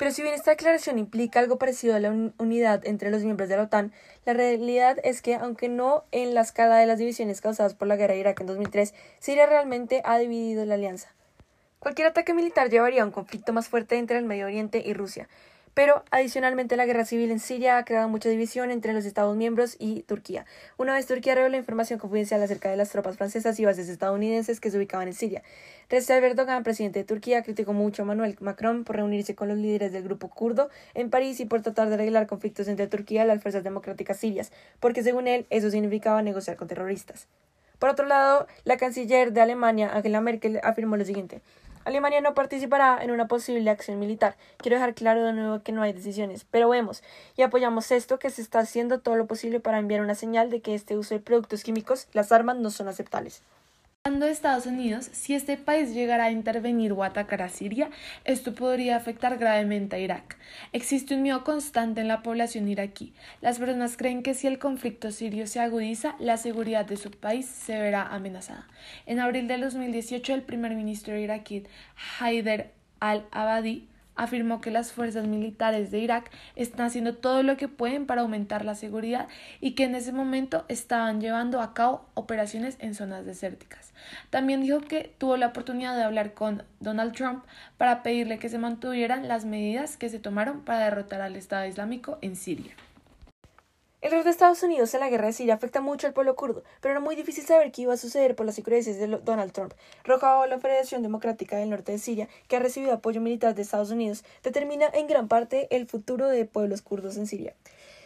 Pero 0.00 0.12
si 0.12 0.22
bien 0.22 0.34
esta 0.34 0.52
declaración 0.52 0.98
implica 0.98 1.40
algo 1.40 1.58
parecido 1.58 1.94
a 1.94 2.00
la 2.00 2.10
unidad 2.38 2.86
entre 2.86 3.10
los 3.10 3.22
miembros 3.22 3.50
de 3.50 3.56
la 3.56 3.64
OTAN, 3.64 3.92
la 4.24 4.32
realidad 4.32 4.96
es 5.04 5.20
que, 5.20 5.34
aunque 5.34 5.68
no 5.68 6.04
en 6.10 6.32
la 6.32 6.40
escala 6.40 6.78
de 6.78 6.86
las 6.86 6.98
divisiones 6.98 7.42
causadas 7.42 7.74
por 7.74 7.86
la 7.86 7.96
guerra 7.96 8.14
de 8.14 8.20
Irak 8.20 8.40
en 8.40 8.46
2003, 8.46 8.94
Siria 9.18 9.44
realmente 9.44 10.00
ha 10.06 10.16
dividido 10.16 10.64
la 10.64 10.76
alianza. 10.76 11.12
Cualquier 11.80 12.08
ataque 12.08 12.32
militar 12.32 12.70
llevaría 12.70 13.02
a 13.02 13.04
un 13.04 13.10
conflicto 13.10 13.52
más 13.52 13.68
fuerte 13.68 13.98
entre 13.98 14.16
el 14.16 14.24
Medio 14.24 14.46
Oriente 14.46 14.82
y 14.82 14.94
Rusia, 14.94 15.28
pero 15.74 16.04
adicionalmente 16.10 16.76
la 16.76 16.86
guerra 16.86 17.04
civil 17.04 17.30
en 17.30 17.38
Siria 17.38 17.78
ha 17.78 17.84
creado 17.84 18.08
mucha 18.08 18.28
división 18.28 18.70
entre 18.70 18.92
los 18.92 19.04
Estados 19.04 19.36
miembros 19.36 19.76
y 19.78 20.02
Turquía. 20.02 20.46
Una 20.76 20.94
vez 20.94 21.06
Turquía 21.06 21.34
reveló 21.34 21.56
información 21.56 21.98
confidencial 21.98 22.42
acerca 22.42 22.70
de 22.70 22.76
las 22.76 22.90
tropas 22.90 23.16
francesas 23.16 23.58
y 23.60 23.64
bases 23.64 23.88
estadounidenses 23.88 24.60
que 24.60 24.70
se 24.70 24.78
ubicaban 24.78 25.08
en 25.08 25.14
Siria. 25.14 25.42
Recep 25.88 26.22
Erdogan, 26.22 26.62
presidente 26.62 27.00
de 27.00 27.04
Turquía, 27.04 27.42
criticó 27.42 27.72
mucho 27.72 28.02
a 28.02 28.04
Manuel 28.06 28.36
Macron 28.40 28.84
por 28.84 28.96
reunirse 28.96 29.34
con 29.34 29.48
los 29.48 29.58
líderes 29.58 29.92
del 29.92 30.02
grupo 30.02 30.28
kurdo 30.28 30.70
en 30.94 31.10
París 31.10 31.40
y 31.40 31.46
por 31.46 31.62
tratar 31.62 31.88
de 31.88 31.94
arreglar 31.94 32.26
conflictos 32.26 32.68
entre 32.68 32.86
Turquía 32.86 33.24
y 33.24 33.26
las 33.26 33.42
fuerzas 33.42 33.64
democráticas 33.64 34.18
sirias, 34.18 34.52
porque 34.80 35.02
según 35.02 35.28
él 35.28 35.46
eso 35.50 35.70
significaba 35.70 36.22
negociar 36.22 36.56
con 36.56 36.68
terroristas. 36.68 37.28
Por 37.78 37.88
otro 37.88 38.04
lado, 38.04 38.46
la 38.64 38.76
canciller 38.76 39.32
de 39.32 39.40
Alemania, 39.40 39.90
Angela 39.92 40.20
Merkel, 40.20 40.60
afirmó 40.62 40.98
lo 40.98 41.04
siguiente 41.04 41.40
Alemania 41.84 42.20
no 42.20 42.34
participará 42.34 42.98
en 43.02 43.10
una 43.10 43.26
posible 43.26 43.70
acción 43.70 43.98
militar. 43.98 44.36
Quiero 44.58 44.76
dejar 44.76 44.94
claro 44.94 45.24
de 45.24 45.32
nuevo 45.32 45.62
que 45.62 45.72
no 45.72 45.82
hay 45.82 45.94
decisiones, 45.94 46.44
pero 46.50 46.68
vemos 46.68 47.02
y 47.36 47.42
apoyamos 47.42 47.90
esto 47.90 48.18
que 48.18 48.28
se 48.28 48.42
está 48.42 48.58
haciendo 48.58 49.00
todo 49.00 49.16
lo 49.16 49.26
posible 49.26 49.60
para 49.60 49.78
enviar 49.78 50.02
una 50.02 50.14
señal 50.14 50.50
de 50.50 50.60
que 50.60 50.74
este 50.74 50.98
uso 50.98 51.14
de 51.14 51.20
productos 51.20 51.64
químicos, 51.64 52.08
las 52.12 52.32
armas, 52.32 52.58
no 52.58 52.70
son 52.70 52.88
aceptables. 52.88 53.42
De 54.02 54.30
Estados 54.30 54.64
Unidos, 54.64 55.10
si 55.12 55.34
este 55.34 55.58
país 55.58 55.92
llegara 55.92 56.24
a 56.24 56.30
intervenir 56.30 56.92
o 56.92 57.04
atacar 57.04 57.42
a 57.42 57.50
Siria, 57.50 57.90
esto 58.24 58.54
podría 58.54 58.96
afectar 58.96 59.36
gravemente 59.36 59.96
a 59.96 59.98
Irak. 59.98 60.38
Existe 60.72 61.14
un 61.14 61.20
miedo 61.20 61.44
constante 61.44 62.00
en 62.00 62.08
la 62.08 62.22
población 62.22 62.66
iraquí. 62.66 63.12
Las 63.42 63.58
personas 63.58 63.98
creen 63.98 64.22
que 64.22 64.32
si 64.32 64.46
el 64.46 64.58
conflicto 64.58 65.10
sirio 65.10 65.46
se 65.46 65.60
agudiza, 65.60 66.16
la 66.18 66.38
seguridad 66.38 66.86
de 66.86 66.96
su 66.96 67.10
país 67.10 67.44
se 67.44 67.78
verá 67.78 68.06
amenazada. 68.06 68.66
En 69.04 69.20
abril 69.20 69.46
de 69.46 69.58
2018, 69.58 70.32
el 70.32 70.42
primer 70.44 70.74
ministro 70.74 71.18
iraquí, 71.18 71.64
Haider 72.18 72.72
al-Abadi 73.00 73.89
afirmó 74.22 74.60
que 74.60 74.70
las 74.70 74.92
fuerzas 74.92 75.26
militares 75.26 75.90
de 75.90 75.98
Irak 75.98 76.30
están 76.54 76.86
haciendo 76.86 77.14
todo 77.14 77.42
lo 77.42 77.56
que 77.56 77.68
pueden 77.68 78.06
para 78.06 78.20
aumentar 78.20 78.64
la 78.64 78.74
seguridad 78.74 79.28
y 79.60 79.72
que 79.72 79.84
en 79.84 79.94
ese 79.94 80.12
momento 80.12 80.64
estaban 80.68 81.20
llevando 81.20 81.60
a 81.60 81.72
cabo 81.72 82.04
operaciones 82.14 82.76
en 82.80 82.94
zonas 82.94 83.24
desérticas. 83.24 83.92
También 84.28 84.60
dijo 84.60 84.80
que 84.80 85.14
tuvo 85.18 85.36
la 85.36 85.48
oportunidad 85.48 85.96
de 85.96 86.02
hablar 86.02 86.34
con 86.34 86.62
Donald 86.80 87.14
Trump 87.14 87.44
para 87.78 88.02
pedirle 88.02 88.38
que 88.38 88.50
se 88.50 88.58
mantuvieran 88.58 89.26
las 89.26 89.44
medidas 89.46 89.96
que 89.96 90.10
se 90.10 90.18
tomaron 90.18 90.60
para 90.60 90.84
derrotar 90.84 91.22
al 91.22 91.36
Estado 91.36 91.66
Islámico 91.66 92.18
en 92.20 92.36
Siria. 92.36 92.74
El 94.02 94.12
rol 94.12 94.24
de 94.24 94.30
Estados 94.30 94.62
Unidos 94.62 94.94
en 94.94 95.00
la 95.00 95.10
guerra 95.10 95.26
de 95.26 95.34
Siria 95.34 95.52
afecta 95.52 95.82
mucho 95.82 96.06
al 96.06 96.14
pueblo 96.14 96.34
kurdo, 96.34 96.62
pero 96.80 96.92
era 96.92 97.00
muy 97.00 97.16
difícil 97.16 97.44
saber 97.44 97.70
qué 97.70 97.82
iba 97.82 97.92
a 97.92 97.98
suceder 97.98 98.34
por 98.34 98.46
las 98.46 98.58
incurrencias 98.58 98.96
de 98.96 99.06
Donald 99.06 99.52
Trump. 99.52 99.74
Roja 100.04 100.46
la 100.46 100.58
Federación 100.58 101.02
Democrática 101.02 101.58
del 101.58 101.68
Norte 101.68 101.92
de 101.92 101.98
Siria, 101.98 102.26
que 102.48 102.56
ha 102.56 102.60
recibido 102.60 102.94
apoyo 102.94 103.20
militar 103.20 103.54
de 103.54 103.60
Estados 103.60 103.90
Unidos, 103.90 104.24
determina 104.42 104.88
en 104.94 105.06
gran 105.06 105.28
parte 105.28 105.68
el 105.70 105.86
futuro 105.86 106.28
de 106.28 106.46
pueblos 106.46 106.80
kurdos 106.80 107.18
en 107.18 107.26
Siria. 107.26 107.54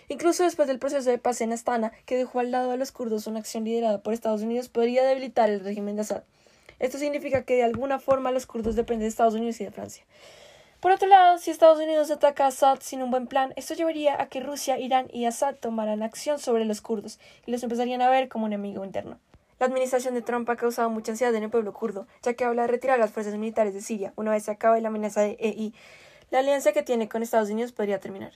Incluso 0.08 0.42
después 0.42 0.66
del 0.66 0.80
proceso 0.80 1.08
de 1.08 1.18
paz 1.18 1.40
en 1.40 1.52
Astana, 1.52 1.92
que 2.06 2.16
dejó 2.16 2.40
al 2.40 2.50
lado 2.50 2.72
a 2.72 2.76
los 2.76 2.90
kurdos 2.90 3.28
una 3.28 3.38
acción 3.38 3.62
liderada 3.62 4.02
por 4.02 4.14
Estados 4.14 4.42
Unidos, 4.42 4.68
podría 4.68 5.04
debilitar 5.04 5.48
el 5.48 5.60
régimen 5.60 5.94
de 5.94 6.02
Assad. 6.02 6.24
Esto 6.80 6.98
significa 6.98 7.44
que 7.44 7.54
de 7.54 7.62
alguna 7.62 8.00
forma 8.00 8.32
los 8.32 8.46
kurdos 8.46 8.74
dependen 8.74 9.02
de 9.02 9.10
Estados 9.10 9.34
Unidos 9.34 9.60
y 9.60 9.64
de 9.64 9.70
Francia. 9.70 10.04
Por 10.84 10.92
otro 10.92 11.08
lado, 11.08 11.38
si 11.38 11.50
Estados 11.50 11.78
Unidos 11.78 12.10
ataca 12.10 12.44
a 12.44 12.48
Assad 12.48 12.80
sin 12.82 13.02
un 13.02 13.10
buen 13.10 13.26
plan, 13.26 13.54
esto 13.56 13.72
llevaría 13.72 14.20
a 14.20 14.26
que 14.26 14.40
Rusia, 14.40 14.78
Irán 14.78 15.08
y 15.10 15.24
Assad 15.24 15.54
tomaran 15.54 16.02
acción 16.02 16.38
sobre 16.38 16.66
los 16.66 16.82
kurdos 16.82 17.18
y 17.46 17.52
los 17.52 17.62
empezarían 17.62 18.02
a 18.02 18.10
ver 18.10 18.28
como 18.28 18.44
un 18.44 18.52
enemigo 18.52 18.84
interno. 18.84 19.18
La 19.58 19.64
administración 19.64 20.12
de 20.12 20.20
Trump 20.20 20.46
ha 20.50 20.56
causado 20.56 20.90
mucha 20.90 21.12
ansiedad 21.12 21.34
en 21.34 21.44
el 21.44 21.48
pueblo 21.48 21.72
kurdo, 21.72 22.06
ya 22.22 22.34
que 22.34 22.44
habla 22.44 22.62
de 22.62 22.68
retirar 22.68 22.98
las 22.98 23.12
fuerzas 23.12 23.34
militares 23.36 23.72
de 23.72 23.80
Siria 23.80 24.12
una 24.16 24.32
vez 24.32 24.42
se 24.42 24.50
acabe 24.50 24.82
la 24.82 24.88
amenaza 24.88 25.22
de 25.22 25.38
EI. 25.40 25.72
La 26.30 26.40
alianza 26.40 26.74
que 26.74 26.82
tiene 26.82 27.08
con 27.08 27.22
Estados 27.22 27.48
Unidos 27.48 27.72
podría 27.72 27.98
terminar. 27.98 28.34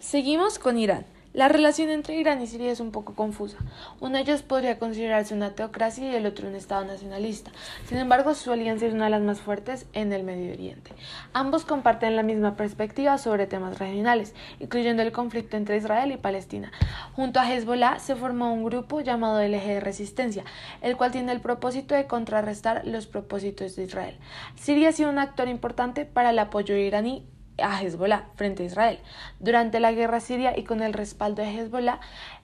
Seguimos 0.00 0.58
con 0.58 0.76
Irán. 0.76 1.06
La 1.32 1.46
relación 1.46 1.90
entre 1.90 2.16
Irán 2.16 2.42
y 2.42 2.48
Siria 2.48 2.72
es 2.72 2.80
un 2.80 2.90
poco 2.90 3.14
confusa. 3.14 3.56
Uno 4.00 4.16
de 4.16 4.22
ellos 4.22 4.42
podría 4.42 4.80
considerarse 4.80 5.32
una 5.32 5.54
teocracia 5.54 6.10
y 6.10 6.16
el 6.16 6.26
otro 6.26 6.48
un 6.48 6.56
Estado 6.56 6.84
nacionalista. 6.84 7.52
Sin 7.86 7.98
embargo, 7.98 8.34
su 8.34 8.50
alianza 8.50 8.86
es 8.86 8.94
una 8.94 9.04
de 9.04 9.12
las 9.12 9.22
más 9.22 9.40
fuertes 9.40 9.86
en 9.92 10.12
el 10.12 10.24
Medio 10.24 10.52
Oriente. 10.52 10.90
Ambos 11.32 11.64
comparten 11.64 12.16
la 12.16 12.24
misma 12.24 12.56
perspectiva 12.56 13.16
sobre 13.16 13.46
temas 13.46 13.78
regionales, 13.78 14.34
incluyendo 14.58 15.02
el 15.02 15.12
conflicto 15.12 15.56
entre 15.56 15.76
Israel 15.76 16.10
y 16.10 16.16
Palestina. 16.16 16.72
Junto 17.14 17.38
a 17.38 17.48
Hezbollah 17.48 18.00
se 18.00 18.16
formó 18.16 18.52
un 18.52 18.64
grupo 18.64 19.00
llamado 19.00 19.38
el 19.38 19.54
Eje 19.54 19.74
de 19.74 19.80
Resistencia, 19.80 20.42
el 20.82 20.96
cual 20.96 21.12
tiene 21.12 21.30
el 21.30 21.40
propósito 21.40 21.94
de 21.94 22.08
contrarrestar 22.08 22.84
los 22.86 23.06
propósitos 23.06 23.76
de 23.76 23.84
Israel. 23.84 24.18
Siria 24.56 24.88
ha 24.88 24.92
sido 24.92 25.10
un 25.10 25.20
actor 25.20 25.46
importante 25.46 26.06
para 26.06 26.30
el 26.30 26.40
apoyo 26.40 26.74
iraní 26.74 27.24
a 27.62 27.80
Hezbollah 27.80 28.24
frente 28.34 28.62
a 28.62 28.66
Israel. 28.66 28.98
Durante 29.38 29.80
la 29.80 29.92
guerra 29.92 30.20
siria 30.20 30.56
y 30.58 30.64
con 30.64 30.82
el 30.82 30.92
respaldo 30.92 31.42
de 31.42 31.54
Hezbollah, 31.54 32.00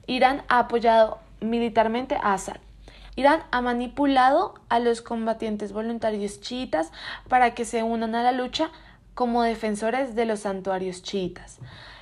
Irán 0.06 0.42
ha 0.48 0.60
apoyado 0.60 1.18
militarmente 1.40 2.16
a 2.16 2.34
Assad. 2.34 2.56
Irán 3.16 3.42
ha 3.50 3.62
manipulado 3.62 4.54
a 4.68 4.78
los 4.78 5.00
combatientes 5.00 5.72
voluntarios 5.72 6.40
chiitas 6.40 6.92
para 7.28 7.54
que 7.54 7.64
se 7.64 7.82
unan 7.82 8.14
a 8.14 8.22
la 8.22 8.32
lucha 8.32 8.70
como 9.14 9.42
defensores 9.42 10.14
de 10.14 10.26
los 10.26 10.40
santuarios 10.40 11.02
chiitas. 11.02 11.58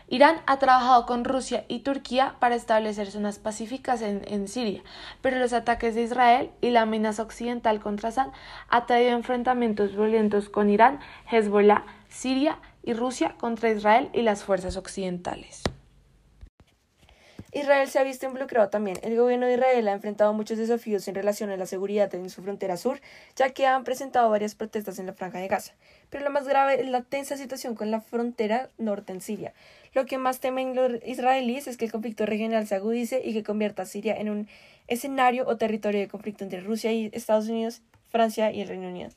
Irán 0.09 0.37
ha 0.47 0.59
trabajado 0.59 1.07
con 1.07 1.25
Rusia 1.25 1.65
y 1.69 1.79
Turquía 1.79 2.35
para 2.39 2.57
establecer 2.57 3.11
zonas 3.11 3.39
pacíficas 3.39 4.03
en, 4.03 4.23
en, 4.27 4.49
Siria, 4.49 4.83
pero 5.23 5.39
los 5.39 5.53
ataques 5.53 5.95
de 5.95 6.03
Israel 6.03 6.51
y 6.61 6.71
la 6.71 6.83
amenaza 6.83 7.23
occidental 7.23 7.81
contra 7.81 8.11
Assad 8.11 8.29
ha 8.69 8.85
traído 8.85 9.13
enfrentamientos 9.13 9.93
violentos 9.93 10.51
con 10.51 10.69
Irán, 10.69 11.01
Hezbollah, 11.31 11.85
Siria 12.09 12.59
y 12.85 12.93
Rusia 12.93 13.35
contra 13.39 13.71
Israel 13.71 14.11
y 14.13 14.23
las 14.23 14.45
fuerzas 14.45 14.77
occidentales. 14.77 15.63
Israel 17.55 17.89
se 17.89 18.01
ha 18.01 18.03
visto 18.03 18.27
involucrado 18.27 18.69
también. 18.69 18.99
El 19.03 19.17
gobierno 19.17 19.47
de 19.47 19.55
Israel 19.55 19.87
ha 19.87 19.93
enfrentado 19.93 20.33
muchos 20.33 20.59
desafíos 20.59 21.07
en 21.07 21.15
relación 21.15 21.51
a 21.51 21.57
la 21.57 21.67
seguridad 21.67 22.13
en 22.13 22.29
su 22.29 22.43
frontera 22.43 22.77
sur, 22.77 23.01
ya 23.37 23.51
que 23.51 23.65
han 23.65 23.85
presentado 23.85 24.29
varias 24.29 24.57
protestas 24.57 24.99
en 24.99 25.07
la 25.07 25.13
franja 25.13 25.39
de 25.39 25.47
Gaza. 25.47 25.75
Pero 26.11 26.25
lo 26.25 26.31
más 26.31 26.49
grave 26.49 26.81
es 26.81 26.89
la 26.89 27.03
tensa 27.03 27.37
situación 27.37 27.77
con 27.77 27.93
la 27.93 28.01
frontera 28.01 28.71
norte 28.77 29.13
en 29.13 29.21
Siria. 29.21 29.55
Lo 29.93 30.05
que 30.05 30.19
más 30.19 30.41
temen 30.41 30.75
los 30.75 30.95
israelíes 31.07 31.69
es 31.69 31.77
que 31.77 31.85
el 31.85 31.93
conflicto 31.93 32.27
regional 32.27 32.67
se 32.67 32.75
agudice 32.75 33.23
y 33.25 33.33
que 33.33 33.45
convierta 33.45 33.83
a 33.83 33.87
Siria 33.87 34.17
en 34.17 34.31
un 34.31 34.49
escenario 34.89 35.47
o 35.47 35.57
territorio 35.57 36.01
de 36.01 36.09
conflicto 36.09 36.43
entre 36.43 36.61
Rusia 36.61 36.93
y 36.93 37.09
Estados 37.13 37.49
Unidos, 37.49 37.83
Francia 38.11 38.51
y 38.51 38.63
el 38.63 38.69
Reino 38.69 38.89
Unido. 38.89 39.11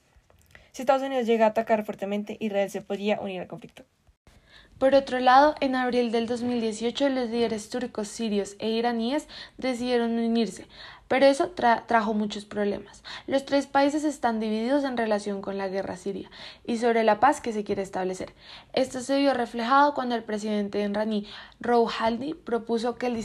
Si 0.78 0.84
Estados 0.84 1.02
Unidos 1.02 1.26
llega 1.26 1.48
a 1.48 1.50
atacar 1.50 1.84
fuertemente, 1.86 2.38
Israel 2.40 2.70
se 2.70 2.84
podría 2.84 3.20
unir 3.20 3.42
al 3.42 3.48
conflicto. 3.48 3.84
Por 4.78 4.94
otro 4.94 5.18
lado, 5.18 5.56
en 5.60 5.74
abril 5.76 6.12
del 6.12 6.28
2018 6.28 7.10
los 7.10 7.32
líderes 7.32 7.72
turcos, 7.72 8.10
sirios 8.10 8.56
e 8.60 8.70
iraníes 8.70 9.28
decidieron 9.58 10.12
unirse, 10.12 10.68
pero 11.08 11.26
eso 11.26 11.50
trajo 11.50 12.14
muchos 12.14 12.46
problemas. 12.46 13.04
Los 13.28 13.46
tres 13.46 13.68
países 13.68 14.04
están 14.04 14.40
divididos 14.40 14.84
en 14.84 14.98
relación 14.98 15.42
con 15.42 15.58
la 15.58 15.68
guerra 15.68 15.98
siria 15.98 16.30
y 16.66 16.78
sobre 16.78 17.04
la 17.04 17.20
paz 17.20 17.42
que 17.42 17.54
se 17.54 17.64
quiere 17.64 17.82
establecer. 17.82 18.34
Esto 18.74 19.02
se 19.02 19.18
vio 19.18 19.34
reflejado 19.34 19.94
cuando 19.94 20.16
el 20.16 20.24
presidente 20.24 20.84
Enrani 20.84 21.28
Rouhani 21.60 22.34
propuso 22.34 22.96
que 22.96 23.08
el 23.08 23.16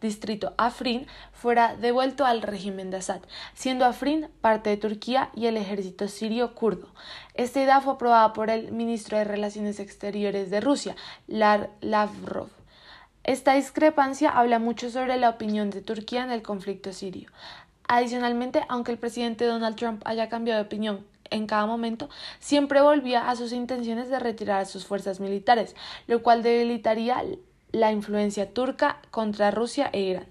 distrito, 0.00 0.54
Afrin 0.56 1.06
fuera 1.32 1.76
devuelto 1.76 2.24
al 2.24 2.42
régimen 2.42 2.90
de 2.90 2.98
Assad, 2.98 3.20
siendo 3.54 3.84
Afrin 3.84 4.28
parte 4.40 4.70
de 4.70 4.76
Turquía 4.76 5.30
y 5.34 5.46
el 5.46 5.56
ejército 5.56 6.08
sirio 6.08 6.54
kurdo. 6.54 6.88
Esta 7.34 7.62
idea 7.62 7.80
fue 7.80 7.94
aprobada 7.94 8.32
por 8.32 8.50
el 8.50 8.72
ministro 8.72 9.18
de 9.18 9.24
Relaciones 9.24 9.78
Exteriores 9.80 10.50
de 10.50 10.60
Rusia, 10.60 10.96
Lavrov. 11.28 12.57
Esta 13.24 13.54
discrepancia 13.54 14.30
habla 14.30 14.58
mucho 14.58 14.90
sobre 14.90 15.16
la 15.18 15.30
opinión 15.30 15.70
de 15.70 15.82
Turquía 15.82 16.24
en 16.24 16.30
el 16.30 16.42
conflicto 16.42 16.92
sirio. 16.92 17.30
Adicionalmente, 17.86 18.62
aunque 18.68 18.92
el 18.92 18.98
presidente 18.98 19.44
Donald 19.44 19.76
Trump 19.76 20.02
haya 20.04 20.28
cambiado 20.28 20.60
de 20.60 20.66
opinión 20.66 21.06
en 21.30 21.46
cada 21.46 21.66
momento, 21.66 22.08
siempre 22.38 22.80
volvía 22.80 23.28
a 23.30 23.36
sus 23.36 23.52
intenciones 23.52 24.08
de 24.08 24.18
retirar 24.18 24.60
a 24.60 24.66
sus 24.66 24.86
fuerzas 24.86 25.20
militares, 25.20 25.74
lo 26.06 26.22
cual 26.22 26.42
debilitaría 26.42 27.22
la 27.72 27.92
influencia 27.92 28.52
turca 28.52 28.98
contra 29.10 29.50
Rusia 29.50 29.90
e 29.92 30.00
Irán. 30.00 30.26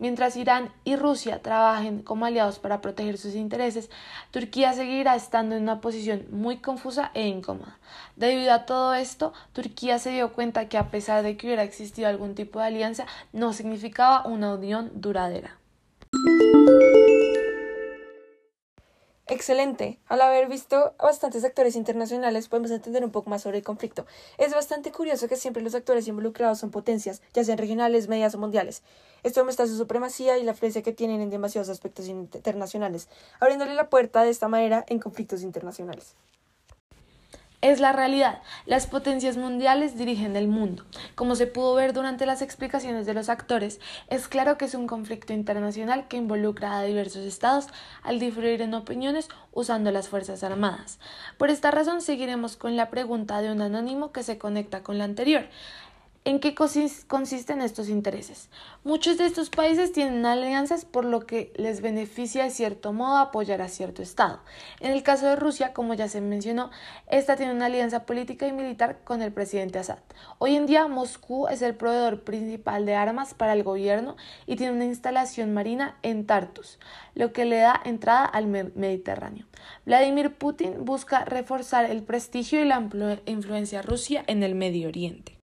Mientras 0.00 0.34
Irán 0.36 0.72
y 0.82 0.96
Rusia 0.96 1.42
trabajen 1.42 2.02
como 2.02 2.24
aliados 2.24 2.58
para 2.58 2.80
proteger 2.80 3.18
sus 3.18 3.34
intereses, 3.34 3.90
Turquía 4.30 4.72
seguirá 4.72 5.14
estando 5.14 5.54
en 5.54 5.62
una 5.62 5.82
posición 5.82 6.24
muy 6.30 6.56
confusa 6.56 7.10
e 7.12 7.28
incómoda. 7.28 7.78
Debido 8.16 8.54
a 8.54 8.64
todo 8.64 8.94
esto, 8.94 9.34
Turquía 9.52 9.98
se 9.98 10.10
dio 10.10 10.32
cuenta 10.32 10.70
que 10.70 10.78
a 10.78 10.90
pesar 10.90 11.22
de 11.22 11.36
que 11.36 11.46
hubiera 11.46 11.64
existido 11.64 12.08
algún 12.08 12.34
tipo 12.34 12.60
de 12.60 12.64
alianza, 12.64 13.04
no 13.34 13.52
significaba 13.52 14.26
una 14.26 14.54
unión 14.54 14.90
duradera. 14.94 15.58
Excelente. 19.30 20.00
Al 20.08 20.22
haber 20.22 20.48
visto 20.48 20.92
bastantes 20.98 21.44
actores 21.44 21.76
internacionales, 21.76 22.48
podemos 22.48 22.72
entender 22.72 23.04
un 23.04 23.12
poco 23.12 23.30
más 23.30 23.42
sobre 23.42 23.58
el 23.58 23.62
conflicto. 23.62 24.04
Es 24.38 24.52
bastante 24.52 24.90
curioso 24.90 25.28
que 25.28 25.36
siempre 25.36 25.62
los 25.62 25.76
actores 25.76 26.08
involucrados 26.08 26.58
son 26.58 26.72
potencias, 26.72 27.22
ya 27.32 27.44
sean 27.44 27.56
regionales, 27.56 28.08
medias 28.08 28.34
o 28.34 28.38
mundiales. 28.38 28.82
Esto 29.22 29.44
muestra 29.44 29.68
su 29.68 29.76
supremacía 29.76 30.36
y 30.36 30.42
la 30.42 30.50
influencia 30.50 30.82
que 30.82 30.92
tienen 30.92 31.20
en 31.20 31.30
demasiados 31.30 31.68
aspectos 31.68 32.08
internacionales, 32.08 33.08
abriéndole 33.38 33.74
la 33.74 33.88
puerta 33.88 34.24
de 34.24 34.30
esta 34.30 34.48
manera 34.48 34.84
en 34.88 34.98
conflictos 34.98 35.42
internacionales. 35.42 36.16
Es 37.62 37.78
la 37.78 37.92
realidad. 37.92 38.40
Las 38.64 38.86
potencias 38.86 39.36
mundiales 39.36 39.98
dirigen 39.98 40.34
el 40.34 40.48
mundo. 40.48 40.86
Como 41.14 41.34
se 41.34 41.46
pudo 41.46 41.74
ver 41.74 41.92
durante 41.92 42.24
las 42.24 42.40
explicaciones 42.40 43.04
de 43.04 43.12
los 43.12 43.28
actores, 43.28 43.80
es 44.08 44.28
claro 44.28 44.56
que 44.56 44.64
es 44.64 44.74
un 44.74 44.86
conflicto 44.86 45.34
internacional 45.34 46.08
que 46.08 46.16
involucra 46.16 46.78
a 46.78 46.82
diversos 46.84 47.26
estados 47.26 47.66
al 48.02 48.18
diferir 48.18 48.62
en 48.62 48.72
opiniones 48.72 49.28
usando 49.52 49.90
las 49.90 50.08
Fuerzas 50.08 50.42
Armadas. 50.42 50.98
Por 51.36 51.50
esta 51.50 51.70
razón 51.70 52.00
seguiremos 52.00 52.56
con 52.56 52.76
la 52.76 52.88
pregunta 52.88 53.42
de 53.42 53.52
un 53.52 53.60
anónimo 53.60 54.10
que 54.10 54.22
se 54.22 54.38
conecta 54.38 54.82
con 54.82 54.96
la 54.96 55.04
anterior. 55.04 55.46
¿En 56.22 56.38
qué 56.38 56.54
consisten 56.54 57.62
estos 57.62 57.88
intereses? 57.88 58.50
Muchos 58.84 59.16
de 59.16 59.24
estos 59.24 59.48
países 59.48 59.90
tienen 59.90 60.26
alianzas 60.26 60.84
por 60.84 61.06
lo 61.06 61.20
que 61.20 61.50
les 61.56 61.80
beneficia 61.80 62.44
de 62.44 62.50
cierto 62.50 62.92
modo 62.92 63.16
apoyar 63.16 63.62
a 63.62 63.70
cierto 63.70 64.02
Estado. 64.02 64.40
En 64.80 64.90
el 64.90 65.02
caso 65.02 65.24
de 65.24 65.36
Rusia, 65.36 65.72
como 65.72 65.94
ya 65.94 66.08
se 66.08 66.20
mencionó, 66.20 66.70
esta 67.06 67.36
tiene 67.36 67.54
una 67.54 67.66
alianza 67.66 68.04
política 68.04 68.46
y 68.46 68.52
militar 68.52 68.98
con 69.02 69.22
el 69.22 69.32
presidente 69.32 69.78
Assad. 69.78 70.00
Hoy 70.36 70.56
en 70.56 70.66
día 70.66 70.86
Moscú 70.88 71.48
es 71.48 71.62
el 71.62 71.74
proveedor 71.74 72.22
principal 72.22 72.84
de 72.84 72.96
armas 72.96 73.32
para 73.32 73.54
el 73.54 73.62
gobierno 73.62 74.16
y 74.46 74.56
tiene 74.56 74.74
una 74.74 74.84
instalación 74.84 75.54
marina 75.54 75.96
en 76.02 76.26
Tartus, 76.26 76.78
lo 77.14 77.32
que 77.32 77.46
le 77.46 77.56
da 77.56 77.80
entrada 77.82 78.26
al 78.26 78.46
Mediterráneo. 78.46 79.46
Vladimir 79.86 80.34
Putin 80.34 80.84
busca 80.84 81.24
reforzar 81.24 81.86
el 81.86 82.02
prestigio 82.02 82.60
y 82.60 82.68
la 82.68 82.86
influencia 83.24 83.80
rusa 83.80 84.22
en 84.26 84.42
el 84.42 84.54
Medio 84.54 84.88
Oriente. 84.88 85.39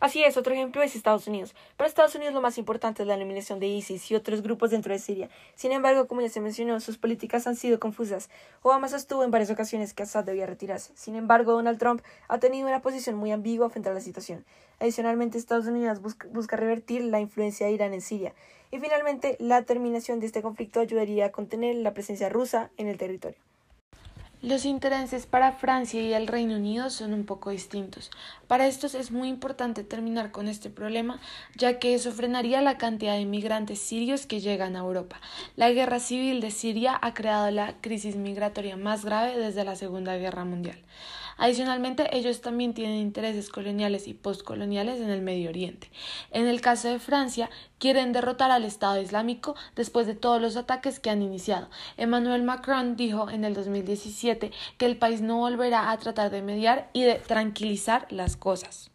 Así 0.00 0.24
es, 0.24 0.38
otro 0.38 0.54
ejemplo 0.54 0.82
es 0.82 0.96
Estados 0.96 1.26
Unidos. 1.26 1.54
Para 1.76 1.86
Estados 1.86 2.14
Unidos 2.14 2.32
lo 2.32 2.40
más 2.40 2.56
importante 2.56 3.02
es 3.02 3.06
la 3.06 3.16
eliminación 3.16 3.60
de 3.60 3.66
ISIS 3.66 4.10
y 4.10 4.14
otros 4.14 4.40
grupos 4.40 4.70
dentro 4.70 4.94
de 4.94 4.98
Siria. 4.98 5.28
Sin 5.54 5.72
embargo, 5.72 6.08
como 6.08 6.22
ya 6.22 6.30
se 6.30 6.40
mencionó, 6.40 6.80
sus 6.80 6.96
políticas 6.96 7.46
han 7.46 7.54
sido 7.54 7.78
confusas. 7.78 8.30
Obama 8.62 8.88
sostuvo 8.88 9.24
en 9.24 9.30
varias 9.30 9.50
ocasiones 9.50 9.92
que 9.92 10.02
Assad 10.02 10.24
debía 10.24 10.46
retirarse. 10.46 10.94
Sin 10.96 11.16
embargo, 11.16 11.52
Donald 11.52 11.78
Trump 11.78 12.00
ha 12.28 12.38
tenido 12.38 12.66
una 12.66 12.80
posición 12.80 13.16
muy 13.16 13.30
ambigua 13.30 13.68
frente 13.68 13.90
a 13.90 13.92
la 13.92 14.00
situación. 14.00 14.46
Adicionalmente, 14.78 15.36
Estados 15.36 15.66
Unidos 15.66 16.00
busca, 16.00 16.56
revertir 16.56 17.04
la 17.04 17.20
influencia 17.20 17.66
de 17.66 17.72
Irán 17.72 17.92
en 17.92 18.00
Siria. 18.00 18.32
Y 18.70 18.78
finalmente, 18.78 19.36
la 19.38 19.64
terminación 19.64 20.18
de 20.18 20.26
este 20.26 20.40
conflicto 20.40 20.80
ayudaría 20.80 21.26
a 21.26 21.30
contener 21.30 21.76
la 21.76 21.92
presencia 21.92 22.30
rusa 22.30 22.70
en 22.78 22.88
el 22.88 22.96
territorio. 22.96 23.49
Los 24.42 24.64
intereses 24.64 25.26
para 25.26 25.52
Francia 25.52 26.00
y 26.00 26.14
el 26.14 26.26
Reino 26.26 26.56
Unido 26.56 26.88
son 26.88 27.12
un 27.12 27.26
poco 27.26 27.50
distintos. 27.50 28.10
Para 28.46 28.66
estos 28.66 28.94
es 28.94 29.10
muy 29.10 29.28
importante 29.28 29.84
terminar 29.84 30.30
con 30.30 30.48
este 30.48 30.70
problema, 30.70 31.20
ya 31.56 31.78
que 31.78 31.92
eso 31.92 32.10
frenaría 32.10 32.62
la 32.62 32.78
cantidad 32.78 33.12
de 33.16 33.20
inmigrantes 33.20 33.80
sirios 33.80 34.24
que 34.24 34.40
llegan 34.40 34.76
a 34.76 34.78
Europa. 34.78 35.20
La 35.56 35.70
guerra 35.70 36.00
civil 36.00 36.40
de 36.40 36.50
Siria 36.52 36.98
ha 37.02 37.12
creado 37.12 37.50
la 37.50 37.74
crisis 37.82 38.16
migratoria 38.16 38.78
más 38.78 39.04
grave 39.04 39.36
desde 39.36 39.62
la 39.62 39.76
Segunda 39.76 40.16
Guerra 40.16 40.46
Mundial. 40.46 40.78
Adicionalmente, 41.40 42.14
ellos 42.14 42.42
también 42.42 42.74
tienen 42.74 42.96
intereses 42.96 43.48
coloniales 43.48 44.06
y 44.06 44.12
postcoloniales 44.12 45.00
en 45.00 45.08
el 45.08 45.22
Medio 45.22 45.48
Oriente. 45.48 45.90
En 46.32 46.46
el 46.46 46.60
caso 46.60 46.88
de 46.88 46.98
Francia, 46.98 47.48
quieren 47.78 48.12
derrotar 48.12 48.50
al 48.50 48.64
Estado 48.64 49.00
Islámico 49.00 49.56
después 49.74 50.06
de 50.06 50.14
todos 50.14 50.38
los 50.38 50.58
ataques 50.58 51.00
que 51.00 51.08
han 51.08 51.22
iniciado. 51.22 51.70
Emmanuel 51.96 52.42
Macron 52.42 52.94
dijo 52.94 53.30
en 53.30 53.44
el 53.44 53.54
2017 53.54 54.50
que 54.76 54.84
el 54.84 54.98
país 54.98 55.22
no 55.22 55.38
volverá 55.38 55.90
a 55.90 55.96
tratar 55.96 56.30
de 56.30 56.42
mediar 56.42 56.90
y 56.92 57.04
de 57.04 57.14
tranquilizar 57.14 58.06
las 58.10 58.36
cosas. 58.36 58.90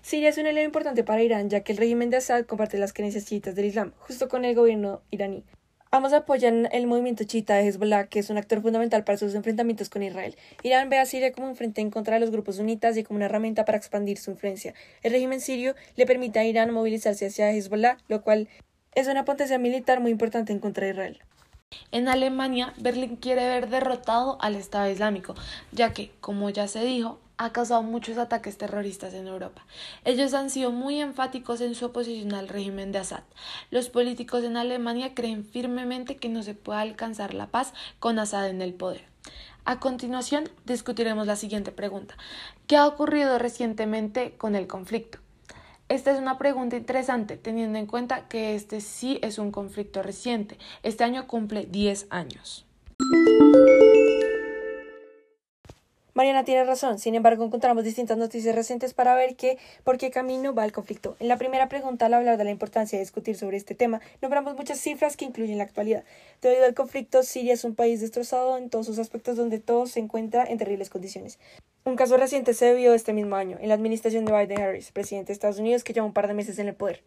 Siria 0.00 0.30
es 0.30 0.38
un 0.38 0.46
elemento 0.46 0.68
importante 0.68 1.04
para 1.04 1.22
Irán, 1.22 1.50
ya 1.50 1.60
que 1.60 1.72
el 1.72 1.78
régimen 1.78 2.08
de 2.08 2.16
Assad 2.16 2.46
comparte 2.46 2.78
las 2.78 2.94
creencias 2.94 3.26
chiitas 3.26 3.54
del 3.54 3.66
Islam, 3.66 3.92
justo 3.98 4.30
con 4.30 4.46
el 4.46 4.54
gobierno 4.54 5.02
iraní. 5.10 5.44
Ambos 5.90 6.12
apoyan 6.12 6.68
el 6.72 6.86
movimiento 6.86 7.24
chiita 7.24 7.54
de 7.54 7.66
Hezbollah, 7.66 8.08
que 8.08 8.18
es 8.18 8.28
un 8.28 8.36
actor 8.36 8.60
fundamental 8.60 9.04
para 9.04 9.16
sus 9.16 9.34
enfrentamientos 9.34 9.88
con 9.88 10.02
Israel. 10.02 10.36
Irán 10.62 10.90
ve 10.90 10.98
a 10.98 11.06
Siria 11.06 11.32
como 11.32 11.48
un 11.48 11.56
frente 11.56 11.80
en 11.80 11.90
contra 11.90 12.14
de 12.14 12.20
los 12.20 12.30
grupos 12.30 12.56
sunitas 12.56 12.98
y 12.98 13.04
como 13.04 13.16
una 13.16 13.24
herramienta 13.24 13.64
para 13.64 13.78
expandir 13.78 14.18
su 14.18 14.30
influencia. 14.32 14.74
El 15.02 15.12
régimen 15.12 15.40
sirio 15.40 15.74
le 15.96 16.04
permite 16.04 16.38
a 16.40 16.44
Irán 16.44 16.72
movilizarse 16.72 17.26
hacia 17.26 17.52
Hezbollah, 17.52 17.96
lo 18.08 18.20
cual 18.20 18.48
es 18.94 19.08
una 19.08 19.24
potencia 19.24 19.58
militar 19.58 20.00
muy 20.00 20.10
importante 20.10 20.52
en 20.52 20.58
contra 20.58 20.84
de 20.84 20.92
Israel. 20.92 21.22
En 21.90 22.08
Alemania, 22.08 22.74
Berlín 22.78 23.16
quiere 23.16 23.48
ver 23.48 23.70
derrotado 23.70 24.36
al 24.42 24.56
Estado 24.56 24.90
Islámico, 24.90 25.34
ya 25.72 25.94
que, 25.94 26.10
como 26.20 26.50
ya 26.50 26.68
se 26.68 26.84
dijo, 26.84 27.18
ha 27.38 27.52
causado 27.52 27.82
muchos 27.82 28.18
ataques 28.18 28.58
terroristas 28.58 29.14
en 29.14 29.28
Europa. 29.28 29.64
Ellos 30.04 30.34
han 30.34 30.50
sido 30.50 30.72
muy 30.72 31.00
enfáticos 31.00 31.60
en 31.60 31.74
su 31.74 31.86
oposición 31.86 32.34
al 32.34 32.48
régimen 32.48 32.92
de 32.92 32.98
Assad. 32.98 33.22
Los 33.70 33.88
políticos 33.88 34.44
en 34.44 34.56
Alemania 34.56 35.14
creen 35.14 35.44
firmemente 35.44 36.16
que 36.16 36.28
no 36.28 36.42
se 36.42 36.54
puede 36.54 36.80
alcanzar 36.80 37.34
la 37.34 37.46
paz 37.46 37.72
con 38.00 38.18
Assad 38.18 38.48
en 38.48 38.60
el 38.60 38.74
poder. 38.74 39.04
A 39.64 39.80
continuación, 39.80 40.48
discutiremos 40.66 41.26
la 41.26 41.36
siguiente 41.36 41.72
pregunta. 41.72 42.16
¿Qué 42.66 42.76
ha 42.76 42.86
ocurrido 42.86 43.38
recientemente 43.38 44.34
con 44.36 44.56
el 44.56 44.66
conflicto? 44.66 45.18
Esta 45.88 46.10
es 46.10 46.18
una 46.18 46.38
pregunta 46.38 46.76
interesante, 46.76 47.36
teniendo 47.36 47.78
en 47.78 47.86
cuenta 47.86 48.28
que 48.28 48.54
este 48.54 48.80
sí 48.80 49.18
es 49.22 49.38
un 49.38 49.52
conflicto 49.52 50.02
reciente. 50.02 50.58
Este 50.82 51.04
año 51.04 51.26
cumple 51.26 51.66
10 51.66 52.08
años. 52.10 52.66
Mariana 56.18 56.42
tiene 56.42 56.64
razón, 56.64 56.98
sin 56.98 57.14
embargo 57.14 57.44
encontramos 57.44 57.84
distintas 57.84 58.18
noticias 58.18 58.52
recientes 58.52 58.92
para 58.92 59.14
ver 59.14 59.36
qué, 59.36 59.56
por 59.84 59.98
qué 59.98 60.10
camino 60.10 60.52
va 60.52 60.64
el 60.64 60.72
conflicto. 60.72 61.16
En 61.20 61.28
la 61.28 61.36
primera 61.36 61.68
pregunta, 61.68 62.06
al 62.06 62.14
hablar 62.14 62.36
de 62.38 62.42
la 62.42 62.50
importancia 62.50 62.98
de 62.98 63.04
discutir 63.04 63.36
sobre 63.36 63.56
este 63.56 63.76
tema, 63.76 64.00
nombramos 64.20 64.56
muchas 64.56 64.80
cifras 64.80 65.16
que 65.16 65.24
incluyen 65.24 65.58
la 65.58 65.62
actualidad. 65.62 66.02
Debido 66.42 66.64
al 66.64 66.74
conflicto, 66.74 67.22
Siria 67.22 67.54
es 67.54 67.62
un 67.62 67.76
país 67.76 68.00
destrozado 68.00 68.58
en 68.58 68.68
todos 68.68 68.86
sus 68.86 68.98
aspectos 68.98 69.36
donde 69.36 69.60
todo 69.60 69.86
se 69.86 70.00
encuentra 70.00 70.44
en 70.44 70.58
terribles 70.58 70.90
condiciones. 70.90 71.38
Un 71.84 71.94
caso 71.94 72.16
reciente 72.16 72.52
se 72.52 72.74
vio 72.74 72.94
este 72.94 73.12
mismo 73.12 73.36
año, 73.36 73.56
en 73.60 73.68
la 73.68 73.74
administración 73.74 74.24
de 74.24 74.32
Biden 74.32 74.60
Harris, 74.60 74.90
presidente 74.90 75.28
de 75.28 75.34
Estados 75.34 75.60
Unidos, 75.60 75.84
que 75.84 75.92
lleva 75.92 76.04
un 76.04 76.14
par 76.14 76.26
de 76.26 76.34
meses 76.34 76.58
en 76.58 76.66
el 76.66 76.74
poder. 76.74 77.00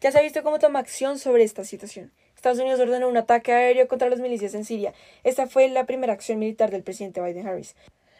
Ya 0.00 0.12
se 0.12 0.20
ha 0.20 0.22
visto 0.22 0.44
cómo 0.44 0.60
toma 0.60 0.78
acción 0.78 1.18
sobre 1.18 1.42
esta 1.42 1.64
situación. 1.64 2.12
Estados 2.36 2.60
Unidos 2.60 2.78
ordenó 2.78 3.08
un 3.08 3.16
ataque 3.16 3.52
aéreo 3.52 3.88
contra 3.88 4.08
las 4.08 4.20
milicias 4.20 4.54
en 4.54 4.64
Siria. 4.64 4.94
Esta 5.24 5.48
fue 5.48 5.66
la 5.66 5.84
primera 5.84 6.12
acción 6.12 6.38
militar 6.38 6.70
del 6.70 6.84
presidente 6.84 7.20
Biden 7.20 7.48
Harris. 7.48 7.74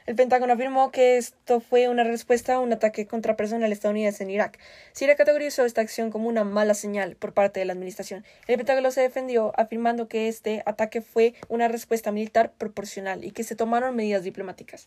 El 0.06 0.14
Pentágono 0.14 0.52
afirmó 0.52 0.92
que 0.92 1.16
esto 1.16 1.58
fue 1.58 1.88
una 1.88 2.04
respuesta 2.04 2.54
a 2.54 2.60
un 2.60 2.72
ataque 2.72 3.08
contra 3.08 3.34
personal 3.36 3.72
estadounidense 3.72 4.22
en 4.22 4.30
Irak. 4.30 4.56
Siria 4.92 5.16
categorizó 5.16 5.64
esta 5.64 5.80
acción 5.80 6.12
como 6.12 6.28
una 6.28 6.44
mala 6.44 6.74
señal 6.74 7.16
por 7.16 7.32
parte 7.32 7.58
de 7.58 7.66
la 7.66 7.72
administración. 7.72 8.24
El 8.46 8.56
Pentágono 8.56 8.92
se 8.92 9.00
defendió 9.00 9.52
afirmando 9.56 10.06
que 10.06 10.28
este 10.28 10.62
ataque 10.64 11.02
fue 11.02 11.34
una 11.48 11.66
respuesta 11.66 12.12
militar 12.12 12.52
proporcional 12.52 13.24
y 13.24 13.32
que 13.32 13.42
se 13.42 13.56
tomaron 13.56 13.96
medidas 13.96 14.22
diplomáticas. 14.22 14.86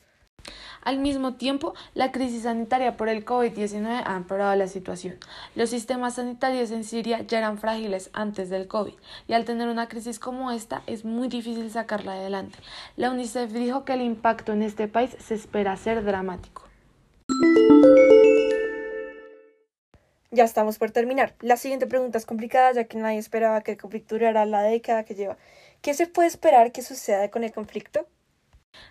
Al 0.82 1.00
mismo 1.00 1.36
tiempo, 1.36 1.74
la 1.94 2.12
crisis 2.12 2.44
sanitaria 2.44 2.98
por 2.98 3.10
el 3.10 3.26
COVID-19 3.26 4.04
ha 4.06 4.16
empeorado 4.16 4.56
la 4.56 4.68
situación. 4.68 5.18
Los 5.56 5.70
sistemas 5.70 6.16
sanitarios 6.16 6.72
en 6.72 6.84
Siria 6.84 7.22
ya 7.22 7.40
eran 7.40 7.58
frágiles 7.58 8.10
antes 8.14 8.50
del 8.50 8.68
COVID 8.68 8.94
y 9.28 9.34
al 9.34 9.46
tener 9.46 9.68
una 9.68 9.88
crisis 9.88 10.20
como 10.20 10.52
esta 10.52 10.82
es 10.88 11.06
muy 11.06 11.28
difícil 11.28 11.70
sacarla 11.72 12.14
adelante. 12.14 12.60
La 12.96 13.12
UNICEF 13.12 13.52
dijo 13.52 13.86
que 13.86 13.94
el 13.94 14.02
impacto 14.02 14.54
en 14.54 14.64
este 14.64 14.88
país 14.88 15.16
se 15.20 15.36
espera 15.36 15.76
ser 15.78 16.04
dramático. 16.04 16.64
Ya 20.32 20.44
estamos 20.44 20.78
por 20.78 20.92
terminar. 20.92 21.34
La 21.42 21.58
siguiente 21.58 21.88
pregunta 21.88 22.20
es 22.20 22.26
complicada 22.28 22.72
ya 22.72 22.84
que 22.84 22.98
nadie 22.98 23.18
esperaba 23.18 23.62
que 23.62 23.78
durara 24.08 24.46
la 24.46 24.62
década 24.62 25.04
que 25.04 25.16
lleva. 25.16 25.38
¿Qué 25.82 25.96
se 25.96 26.06
puede 26.06 26.28
esperar 26.28 26.72
que 26.72 26.84
suceda 26.84 27.32
con 27.32 27.44
el 27.44 27.52
conflicto? 27.52 28.06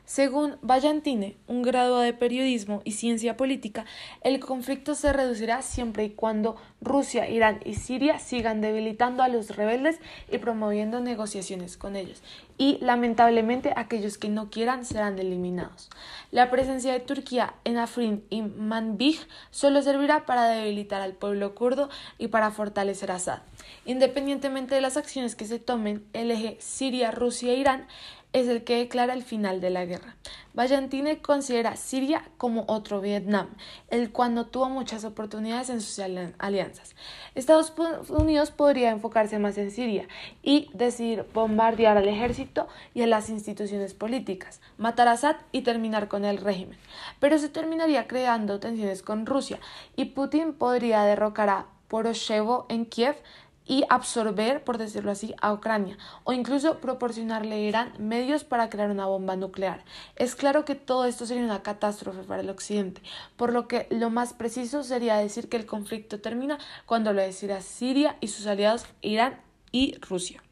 Según 0.08 0.56
Ballantine, 0.62 1.36
un 1.48 1.60
graduado 1.60 2.00
de 2.00 2.14
periodismo 2.14 2.80
y 2.84 2.92
ciencia 2.92 3.36
política, 3.36 3.84
el 4.22 4.40
conflicto 4.40 4.94
se 4.94 5.12
reducirá 5.12 5.60
siempre 5.60 6.04
y 6.04 6.10
cuando 6.10 6.56
Rusia, 6.80 7.28
Irán 7.28 7.60
y 7.66 7.74
Siria 7.74 8.18
sigan 8.18 8.62
debilitando 8.62 9.22
a 9.22 9.28
los 9.28 9.54
rebeldes 9.54 10.00
y 10.32 10.38
promoviendo 10.38 11.00
negociaciones 11.00 11.76
con 11.76 11.94
ellos. 11.94 12.22
Y 12.56 12.78
lamentablemente 12.80 13.74
aquellos 13.76 14.16
que 14.16 14.30
no 14.30 14.48
quieran 14.48 14.86
serán 14.86 15.18
eliminados. 15.18 15.90
La 16.30 16.50
presencia 16.50 16.94
de 16.94 17.00
Turquía 17.00 17.54
en 17.64 17.76
Afrin 17.76 18.24
y 18.30 18.40
Manbij 18.40 19.20
solo 19.50 19.82
servirá 19.82 20.24
para 20.24 20.48
debilitar 20.48 21.02
al 21.02 21.12
pueblo 21.12 21.54
kurdo 21.54 21.90
y 22.16 22.28
para 22.28 22.50
fortalecer 22.50 23.10
a 23.10 23.16
Assad. 23.16 23.40
Independientemente 23.84 24.74
de 24.74 24.80
las 24.80 24.96
acciones 24.96 25.36
que 25.36 25.44
se 25.44 25.58
tomen, 25.58 26.04
el 26.14 26.30
eje 26.30 26.56
Siria, 26.60 27.10
Rusia 27.10 27.52
e 27.52 27.56
Irán 27.56 27.86
es 28.32 28.48
el 28.48 28.64
que 28.64 28.76
declara 28.76 29.14
el 29.14 29.22
final 29.22 29.60
de 29.60 29.70
la 29.70 29.84
guerra. 29.84 30.16
Ballantine 30.54 31.18
considera 31.18 31.76
Siria 31.76 32.24
como 32.36 32.64
otro 32.66 33.00
Vietnam, 33.00 33.48
el 33.90 34.10
cual 34.10 34.34
no 34.34 34.46
tuvo 34.46 34.68
muchas 34.68 35.04
oportunidades 35.04 35.70
en 35.70 35.80
sus 35.80 36.00
alianzas. 36.38 36.96
Estados 37.36 37.72
Unidos 38.08 38.50
podría 38.50 38.90
enfocarse 38.90 39.38
más 39.38 39.56
en 39.56 39.70
Siria 39.70 40.08
y 40.42 40.68
decidir 40.74 41.26
bombardear 41.32 41.96
al 41.96 42.08
ejército 42.08 42.66
y 42.92 43.02
a 43.02 43.06
las 43.06 43.30
instituciones 43.30 43.94
políticas, 43.94 44.60
matar 44.78 45.06
a 45.06 45.12
Assad 45.12 45.36
y 45.52 45.62
terminar 45.62 46.08
con 46.08 46.24
el 46.24 46.38
régimen. 46.38 46.78
Pero 47.20 47.38
se 47.38 47.48
terminaría 47.48 48.08
creando 48.08 48.58
tensiones 48.58 49.02
con 49.02 49.26
Rusia 49.26 49.60
y 49.94 50.06
Putin 50.06 50.54
podría 50.54 51.02
derrocar 51.04 51.48
a 51.50 51.66
Poroshenko 51.88 52.66
en 52.68 52.84
Kiev 52.84 53.16
y 53.68 53.84
absorber, 53.88 54.64
por 54.64 54.78
decirlo 54.78 55.12
así, 55.12 55.34
a 55.40 55.52
Ucrania 55.52 55.96
o 56.24 56.32
incluso 56.32 56.78
proporcionarle 56.78 57.54
a 57.54 57.58
Irán 57.58 57.92
medios 57.98 58.42
para 58.42 58.70
crear 58.70 58.90
una 58.90 59.06
bomba 59.06 59.36
nuclear. 59.36 59.84
Es 60.16 60.34
claro 60.34 60.64
que 60.64 60.74
todo 60.74 61.04
esto 61.04 61.26
sería 61.26 61.44
una 61.44 61.62
catástrofe 61.62 62.24
para 62.24 62.40
el 62.40 62.50
Occidente, 62.50 63.02
por 63.36 63.52
lo 63.52 63.68
que 63.68 63.86
lo 63.90 64.10
más 64.10 64.32
preciso 64.32 64.82
sería 64.82 65.16
decir 65.16 65.48
que 65.48 65.58
el 65.58 65.66
conflicto 65.66 66.20
termina 66.20 66.58
cuando 66.86 67.12
lo 67.12 67.22
decida 67.22 67.60
Siria 67.60 68.16
y 68.20 68.28
sus 68.28 68.46
aliados 68.46 68.86
Irán 69.02 69.40
y 69.70 69.96
Rusia. 70.00 70.42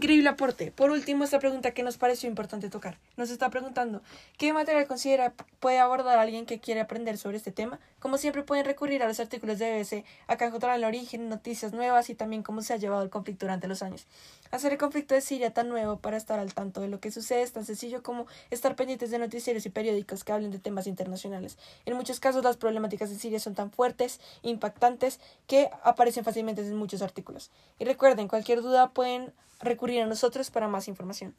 Increíble 0.00 0.30
aporte. 0.30 0.72
Por 0.72 0.90
último, 0.90 1.24
esta 1.24 1.38
pregunta 1.38 1.72
que 1.72 1.82
nos 1.82 1.98
pareció 1.98 2.26
importante 2.26 2.70
tocar. 2.70 2.96
Nos 3.18 3.28
está 3.28 3.50
preguntando, 3.50 4.00
¿qué 4.38 4.50
material 4.54 4.86
considera 4.86 5.34
puede 5.58 5.78
abordar 5.78 6.18
alguien 6.18 6.46
que 6.46 6.58
quiere 6.58 6.80
aprender 6.80 7.18
sobre 7.18 7.36
este 7.36 7.52
tema? 7.52 7.78
Como 7.98 8.16
siempre 8.16 8.42
pueden 8.42 8.64
recurrir 8.64 9.02
a 9.02 9.06
los 9.06 9.20
artículos 9.20 9.58
de 9.58 9.70
BBC, 9.70 10.06
acá 10.26 10.46
encontrarán 10.46 10.78
el 10.78 10.84
origen, 10.86 11.28
noticias 11.28 11.74
nuevas 11.74 12.08
y 12.08 12.14
también 12.14 12.42
cómo 12.42 12.62
se 12.62 12.72
ha 12.72 12.78
llevado 12.78 13.02
el 13.02 13.10
conflicto 13.10 13.44
durante 13.44 13.68
los 13.68 13.82
años. 13.82 14.06
Hacer 14.50 14.72
el 14.72 14.78
conflicto 14.78 15.14
de 15.14 15.20
Siria 15.20 15.52
tan 15.52 15.68
nuevo 15.68 15.98
para 15.98 16.16
estar 16.16 16.38
al 16.38 16.54
tanto 16.54 16.80
de 16.80 16.88
lo 16.88 16.98
que 16.98 17.10
sucede 17.10 17.42
es 17.42 17.52
tan 17.52 17.66
sencillo 17.66 18.02
como 18.02 18.26
estar 18.48 18.76
pendientes 18.76 19.10
de 19.10 19.18
noticieros 19.18 19.66
y 19.66 19.68
periódicos 19.68 20.24
que 20.24 20.32
hablen 20.32 20.50
de 20.50 20.58
temas 20.58 20.86
internacionales. 20.86 21.58
En 21.84 21.94
muchos 21.94 22.20
casos 22.20 22.42
las 22.42 22.56
problemáticas 22.56 23.10
de 23.10 23.16
Siria 23.16 23.38
son 23.38 23.54
tan 23.54 23.70
fuertes 23.70 24.18
impactantes 24.40 25.20
que 25.46 25.68
aparecen 25.82 26.24
fácilmente 26.24 26.62
en 26.62 26.74
muchos 26.74 27.02
artículos. 27.02 27.50
Y 27.78 27.84
recuerden, 27.84 28.28
cualquier 28.28 28.62
duda 28.62 28.94
pueden 28.94 29.34
recurrir 29.60 30.02
a 30.02 30.06
nosotros 30.06 30.50
para 30.50 30.68
más 30.68 30.88
información. 30.88 31.34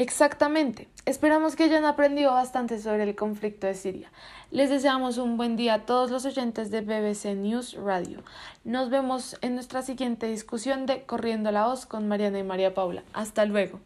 Exactamente. 0.00 0.88
Esperamos 1.04 1.56
que 1.56 1.64
hayan 1.64 1.84
aprendido 1.84 2.32
bastante 2.32 2.78
sobre 2.78 3.02
el 3.02 3.14
conflicto 3.14 3.66
de 3.66 3.74
Siria. 3.74 4.10
Les 4.50 4.70
deseamos 4.70 5.18
un 5.18 5.36
buen 5.36 5.56
día 5.56 5.74
a 5.74 5.84
todos 5.84 6.10
los 6.10 6.24
oyentes 6.24 6.70
de 6.70 6.80
BBC 6.80 7.34
News 7.36 7.74
Radio. 7.74 8.22
Nos 8.64 8.88
vemos 8.88 9.36
en 9.42 9.56
nuestra 9.56 9.82
siguiente 9.82 10.26
discusión 10.26 10.86
de 10.86 11.02
Corriendo 11.02 11.52
la 11.52 11.66
Voz 11.66 11.84
con 11.84 12.08
Mariana 12.08 12.38
y 12.38 12.44
María 12.44 12.72
Paula. 12.72 13.02
Hasta 13.12 13.44
luego. 13.44 13.78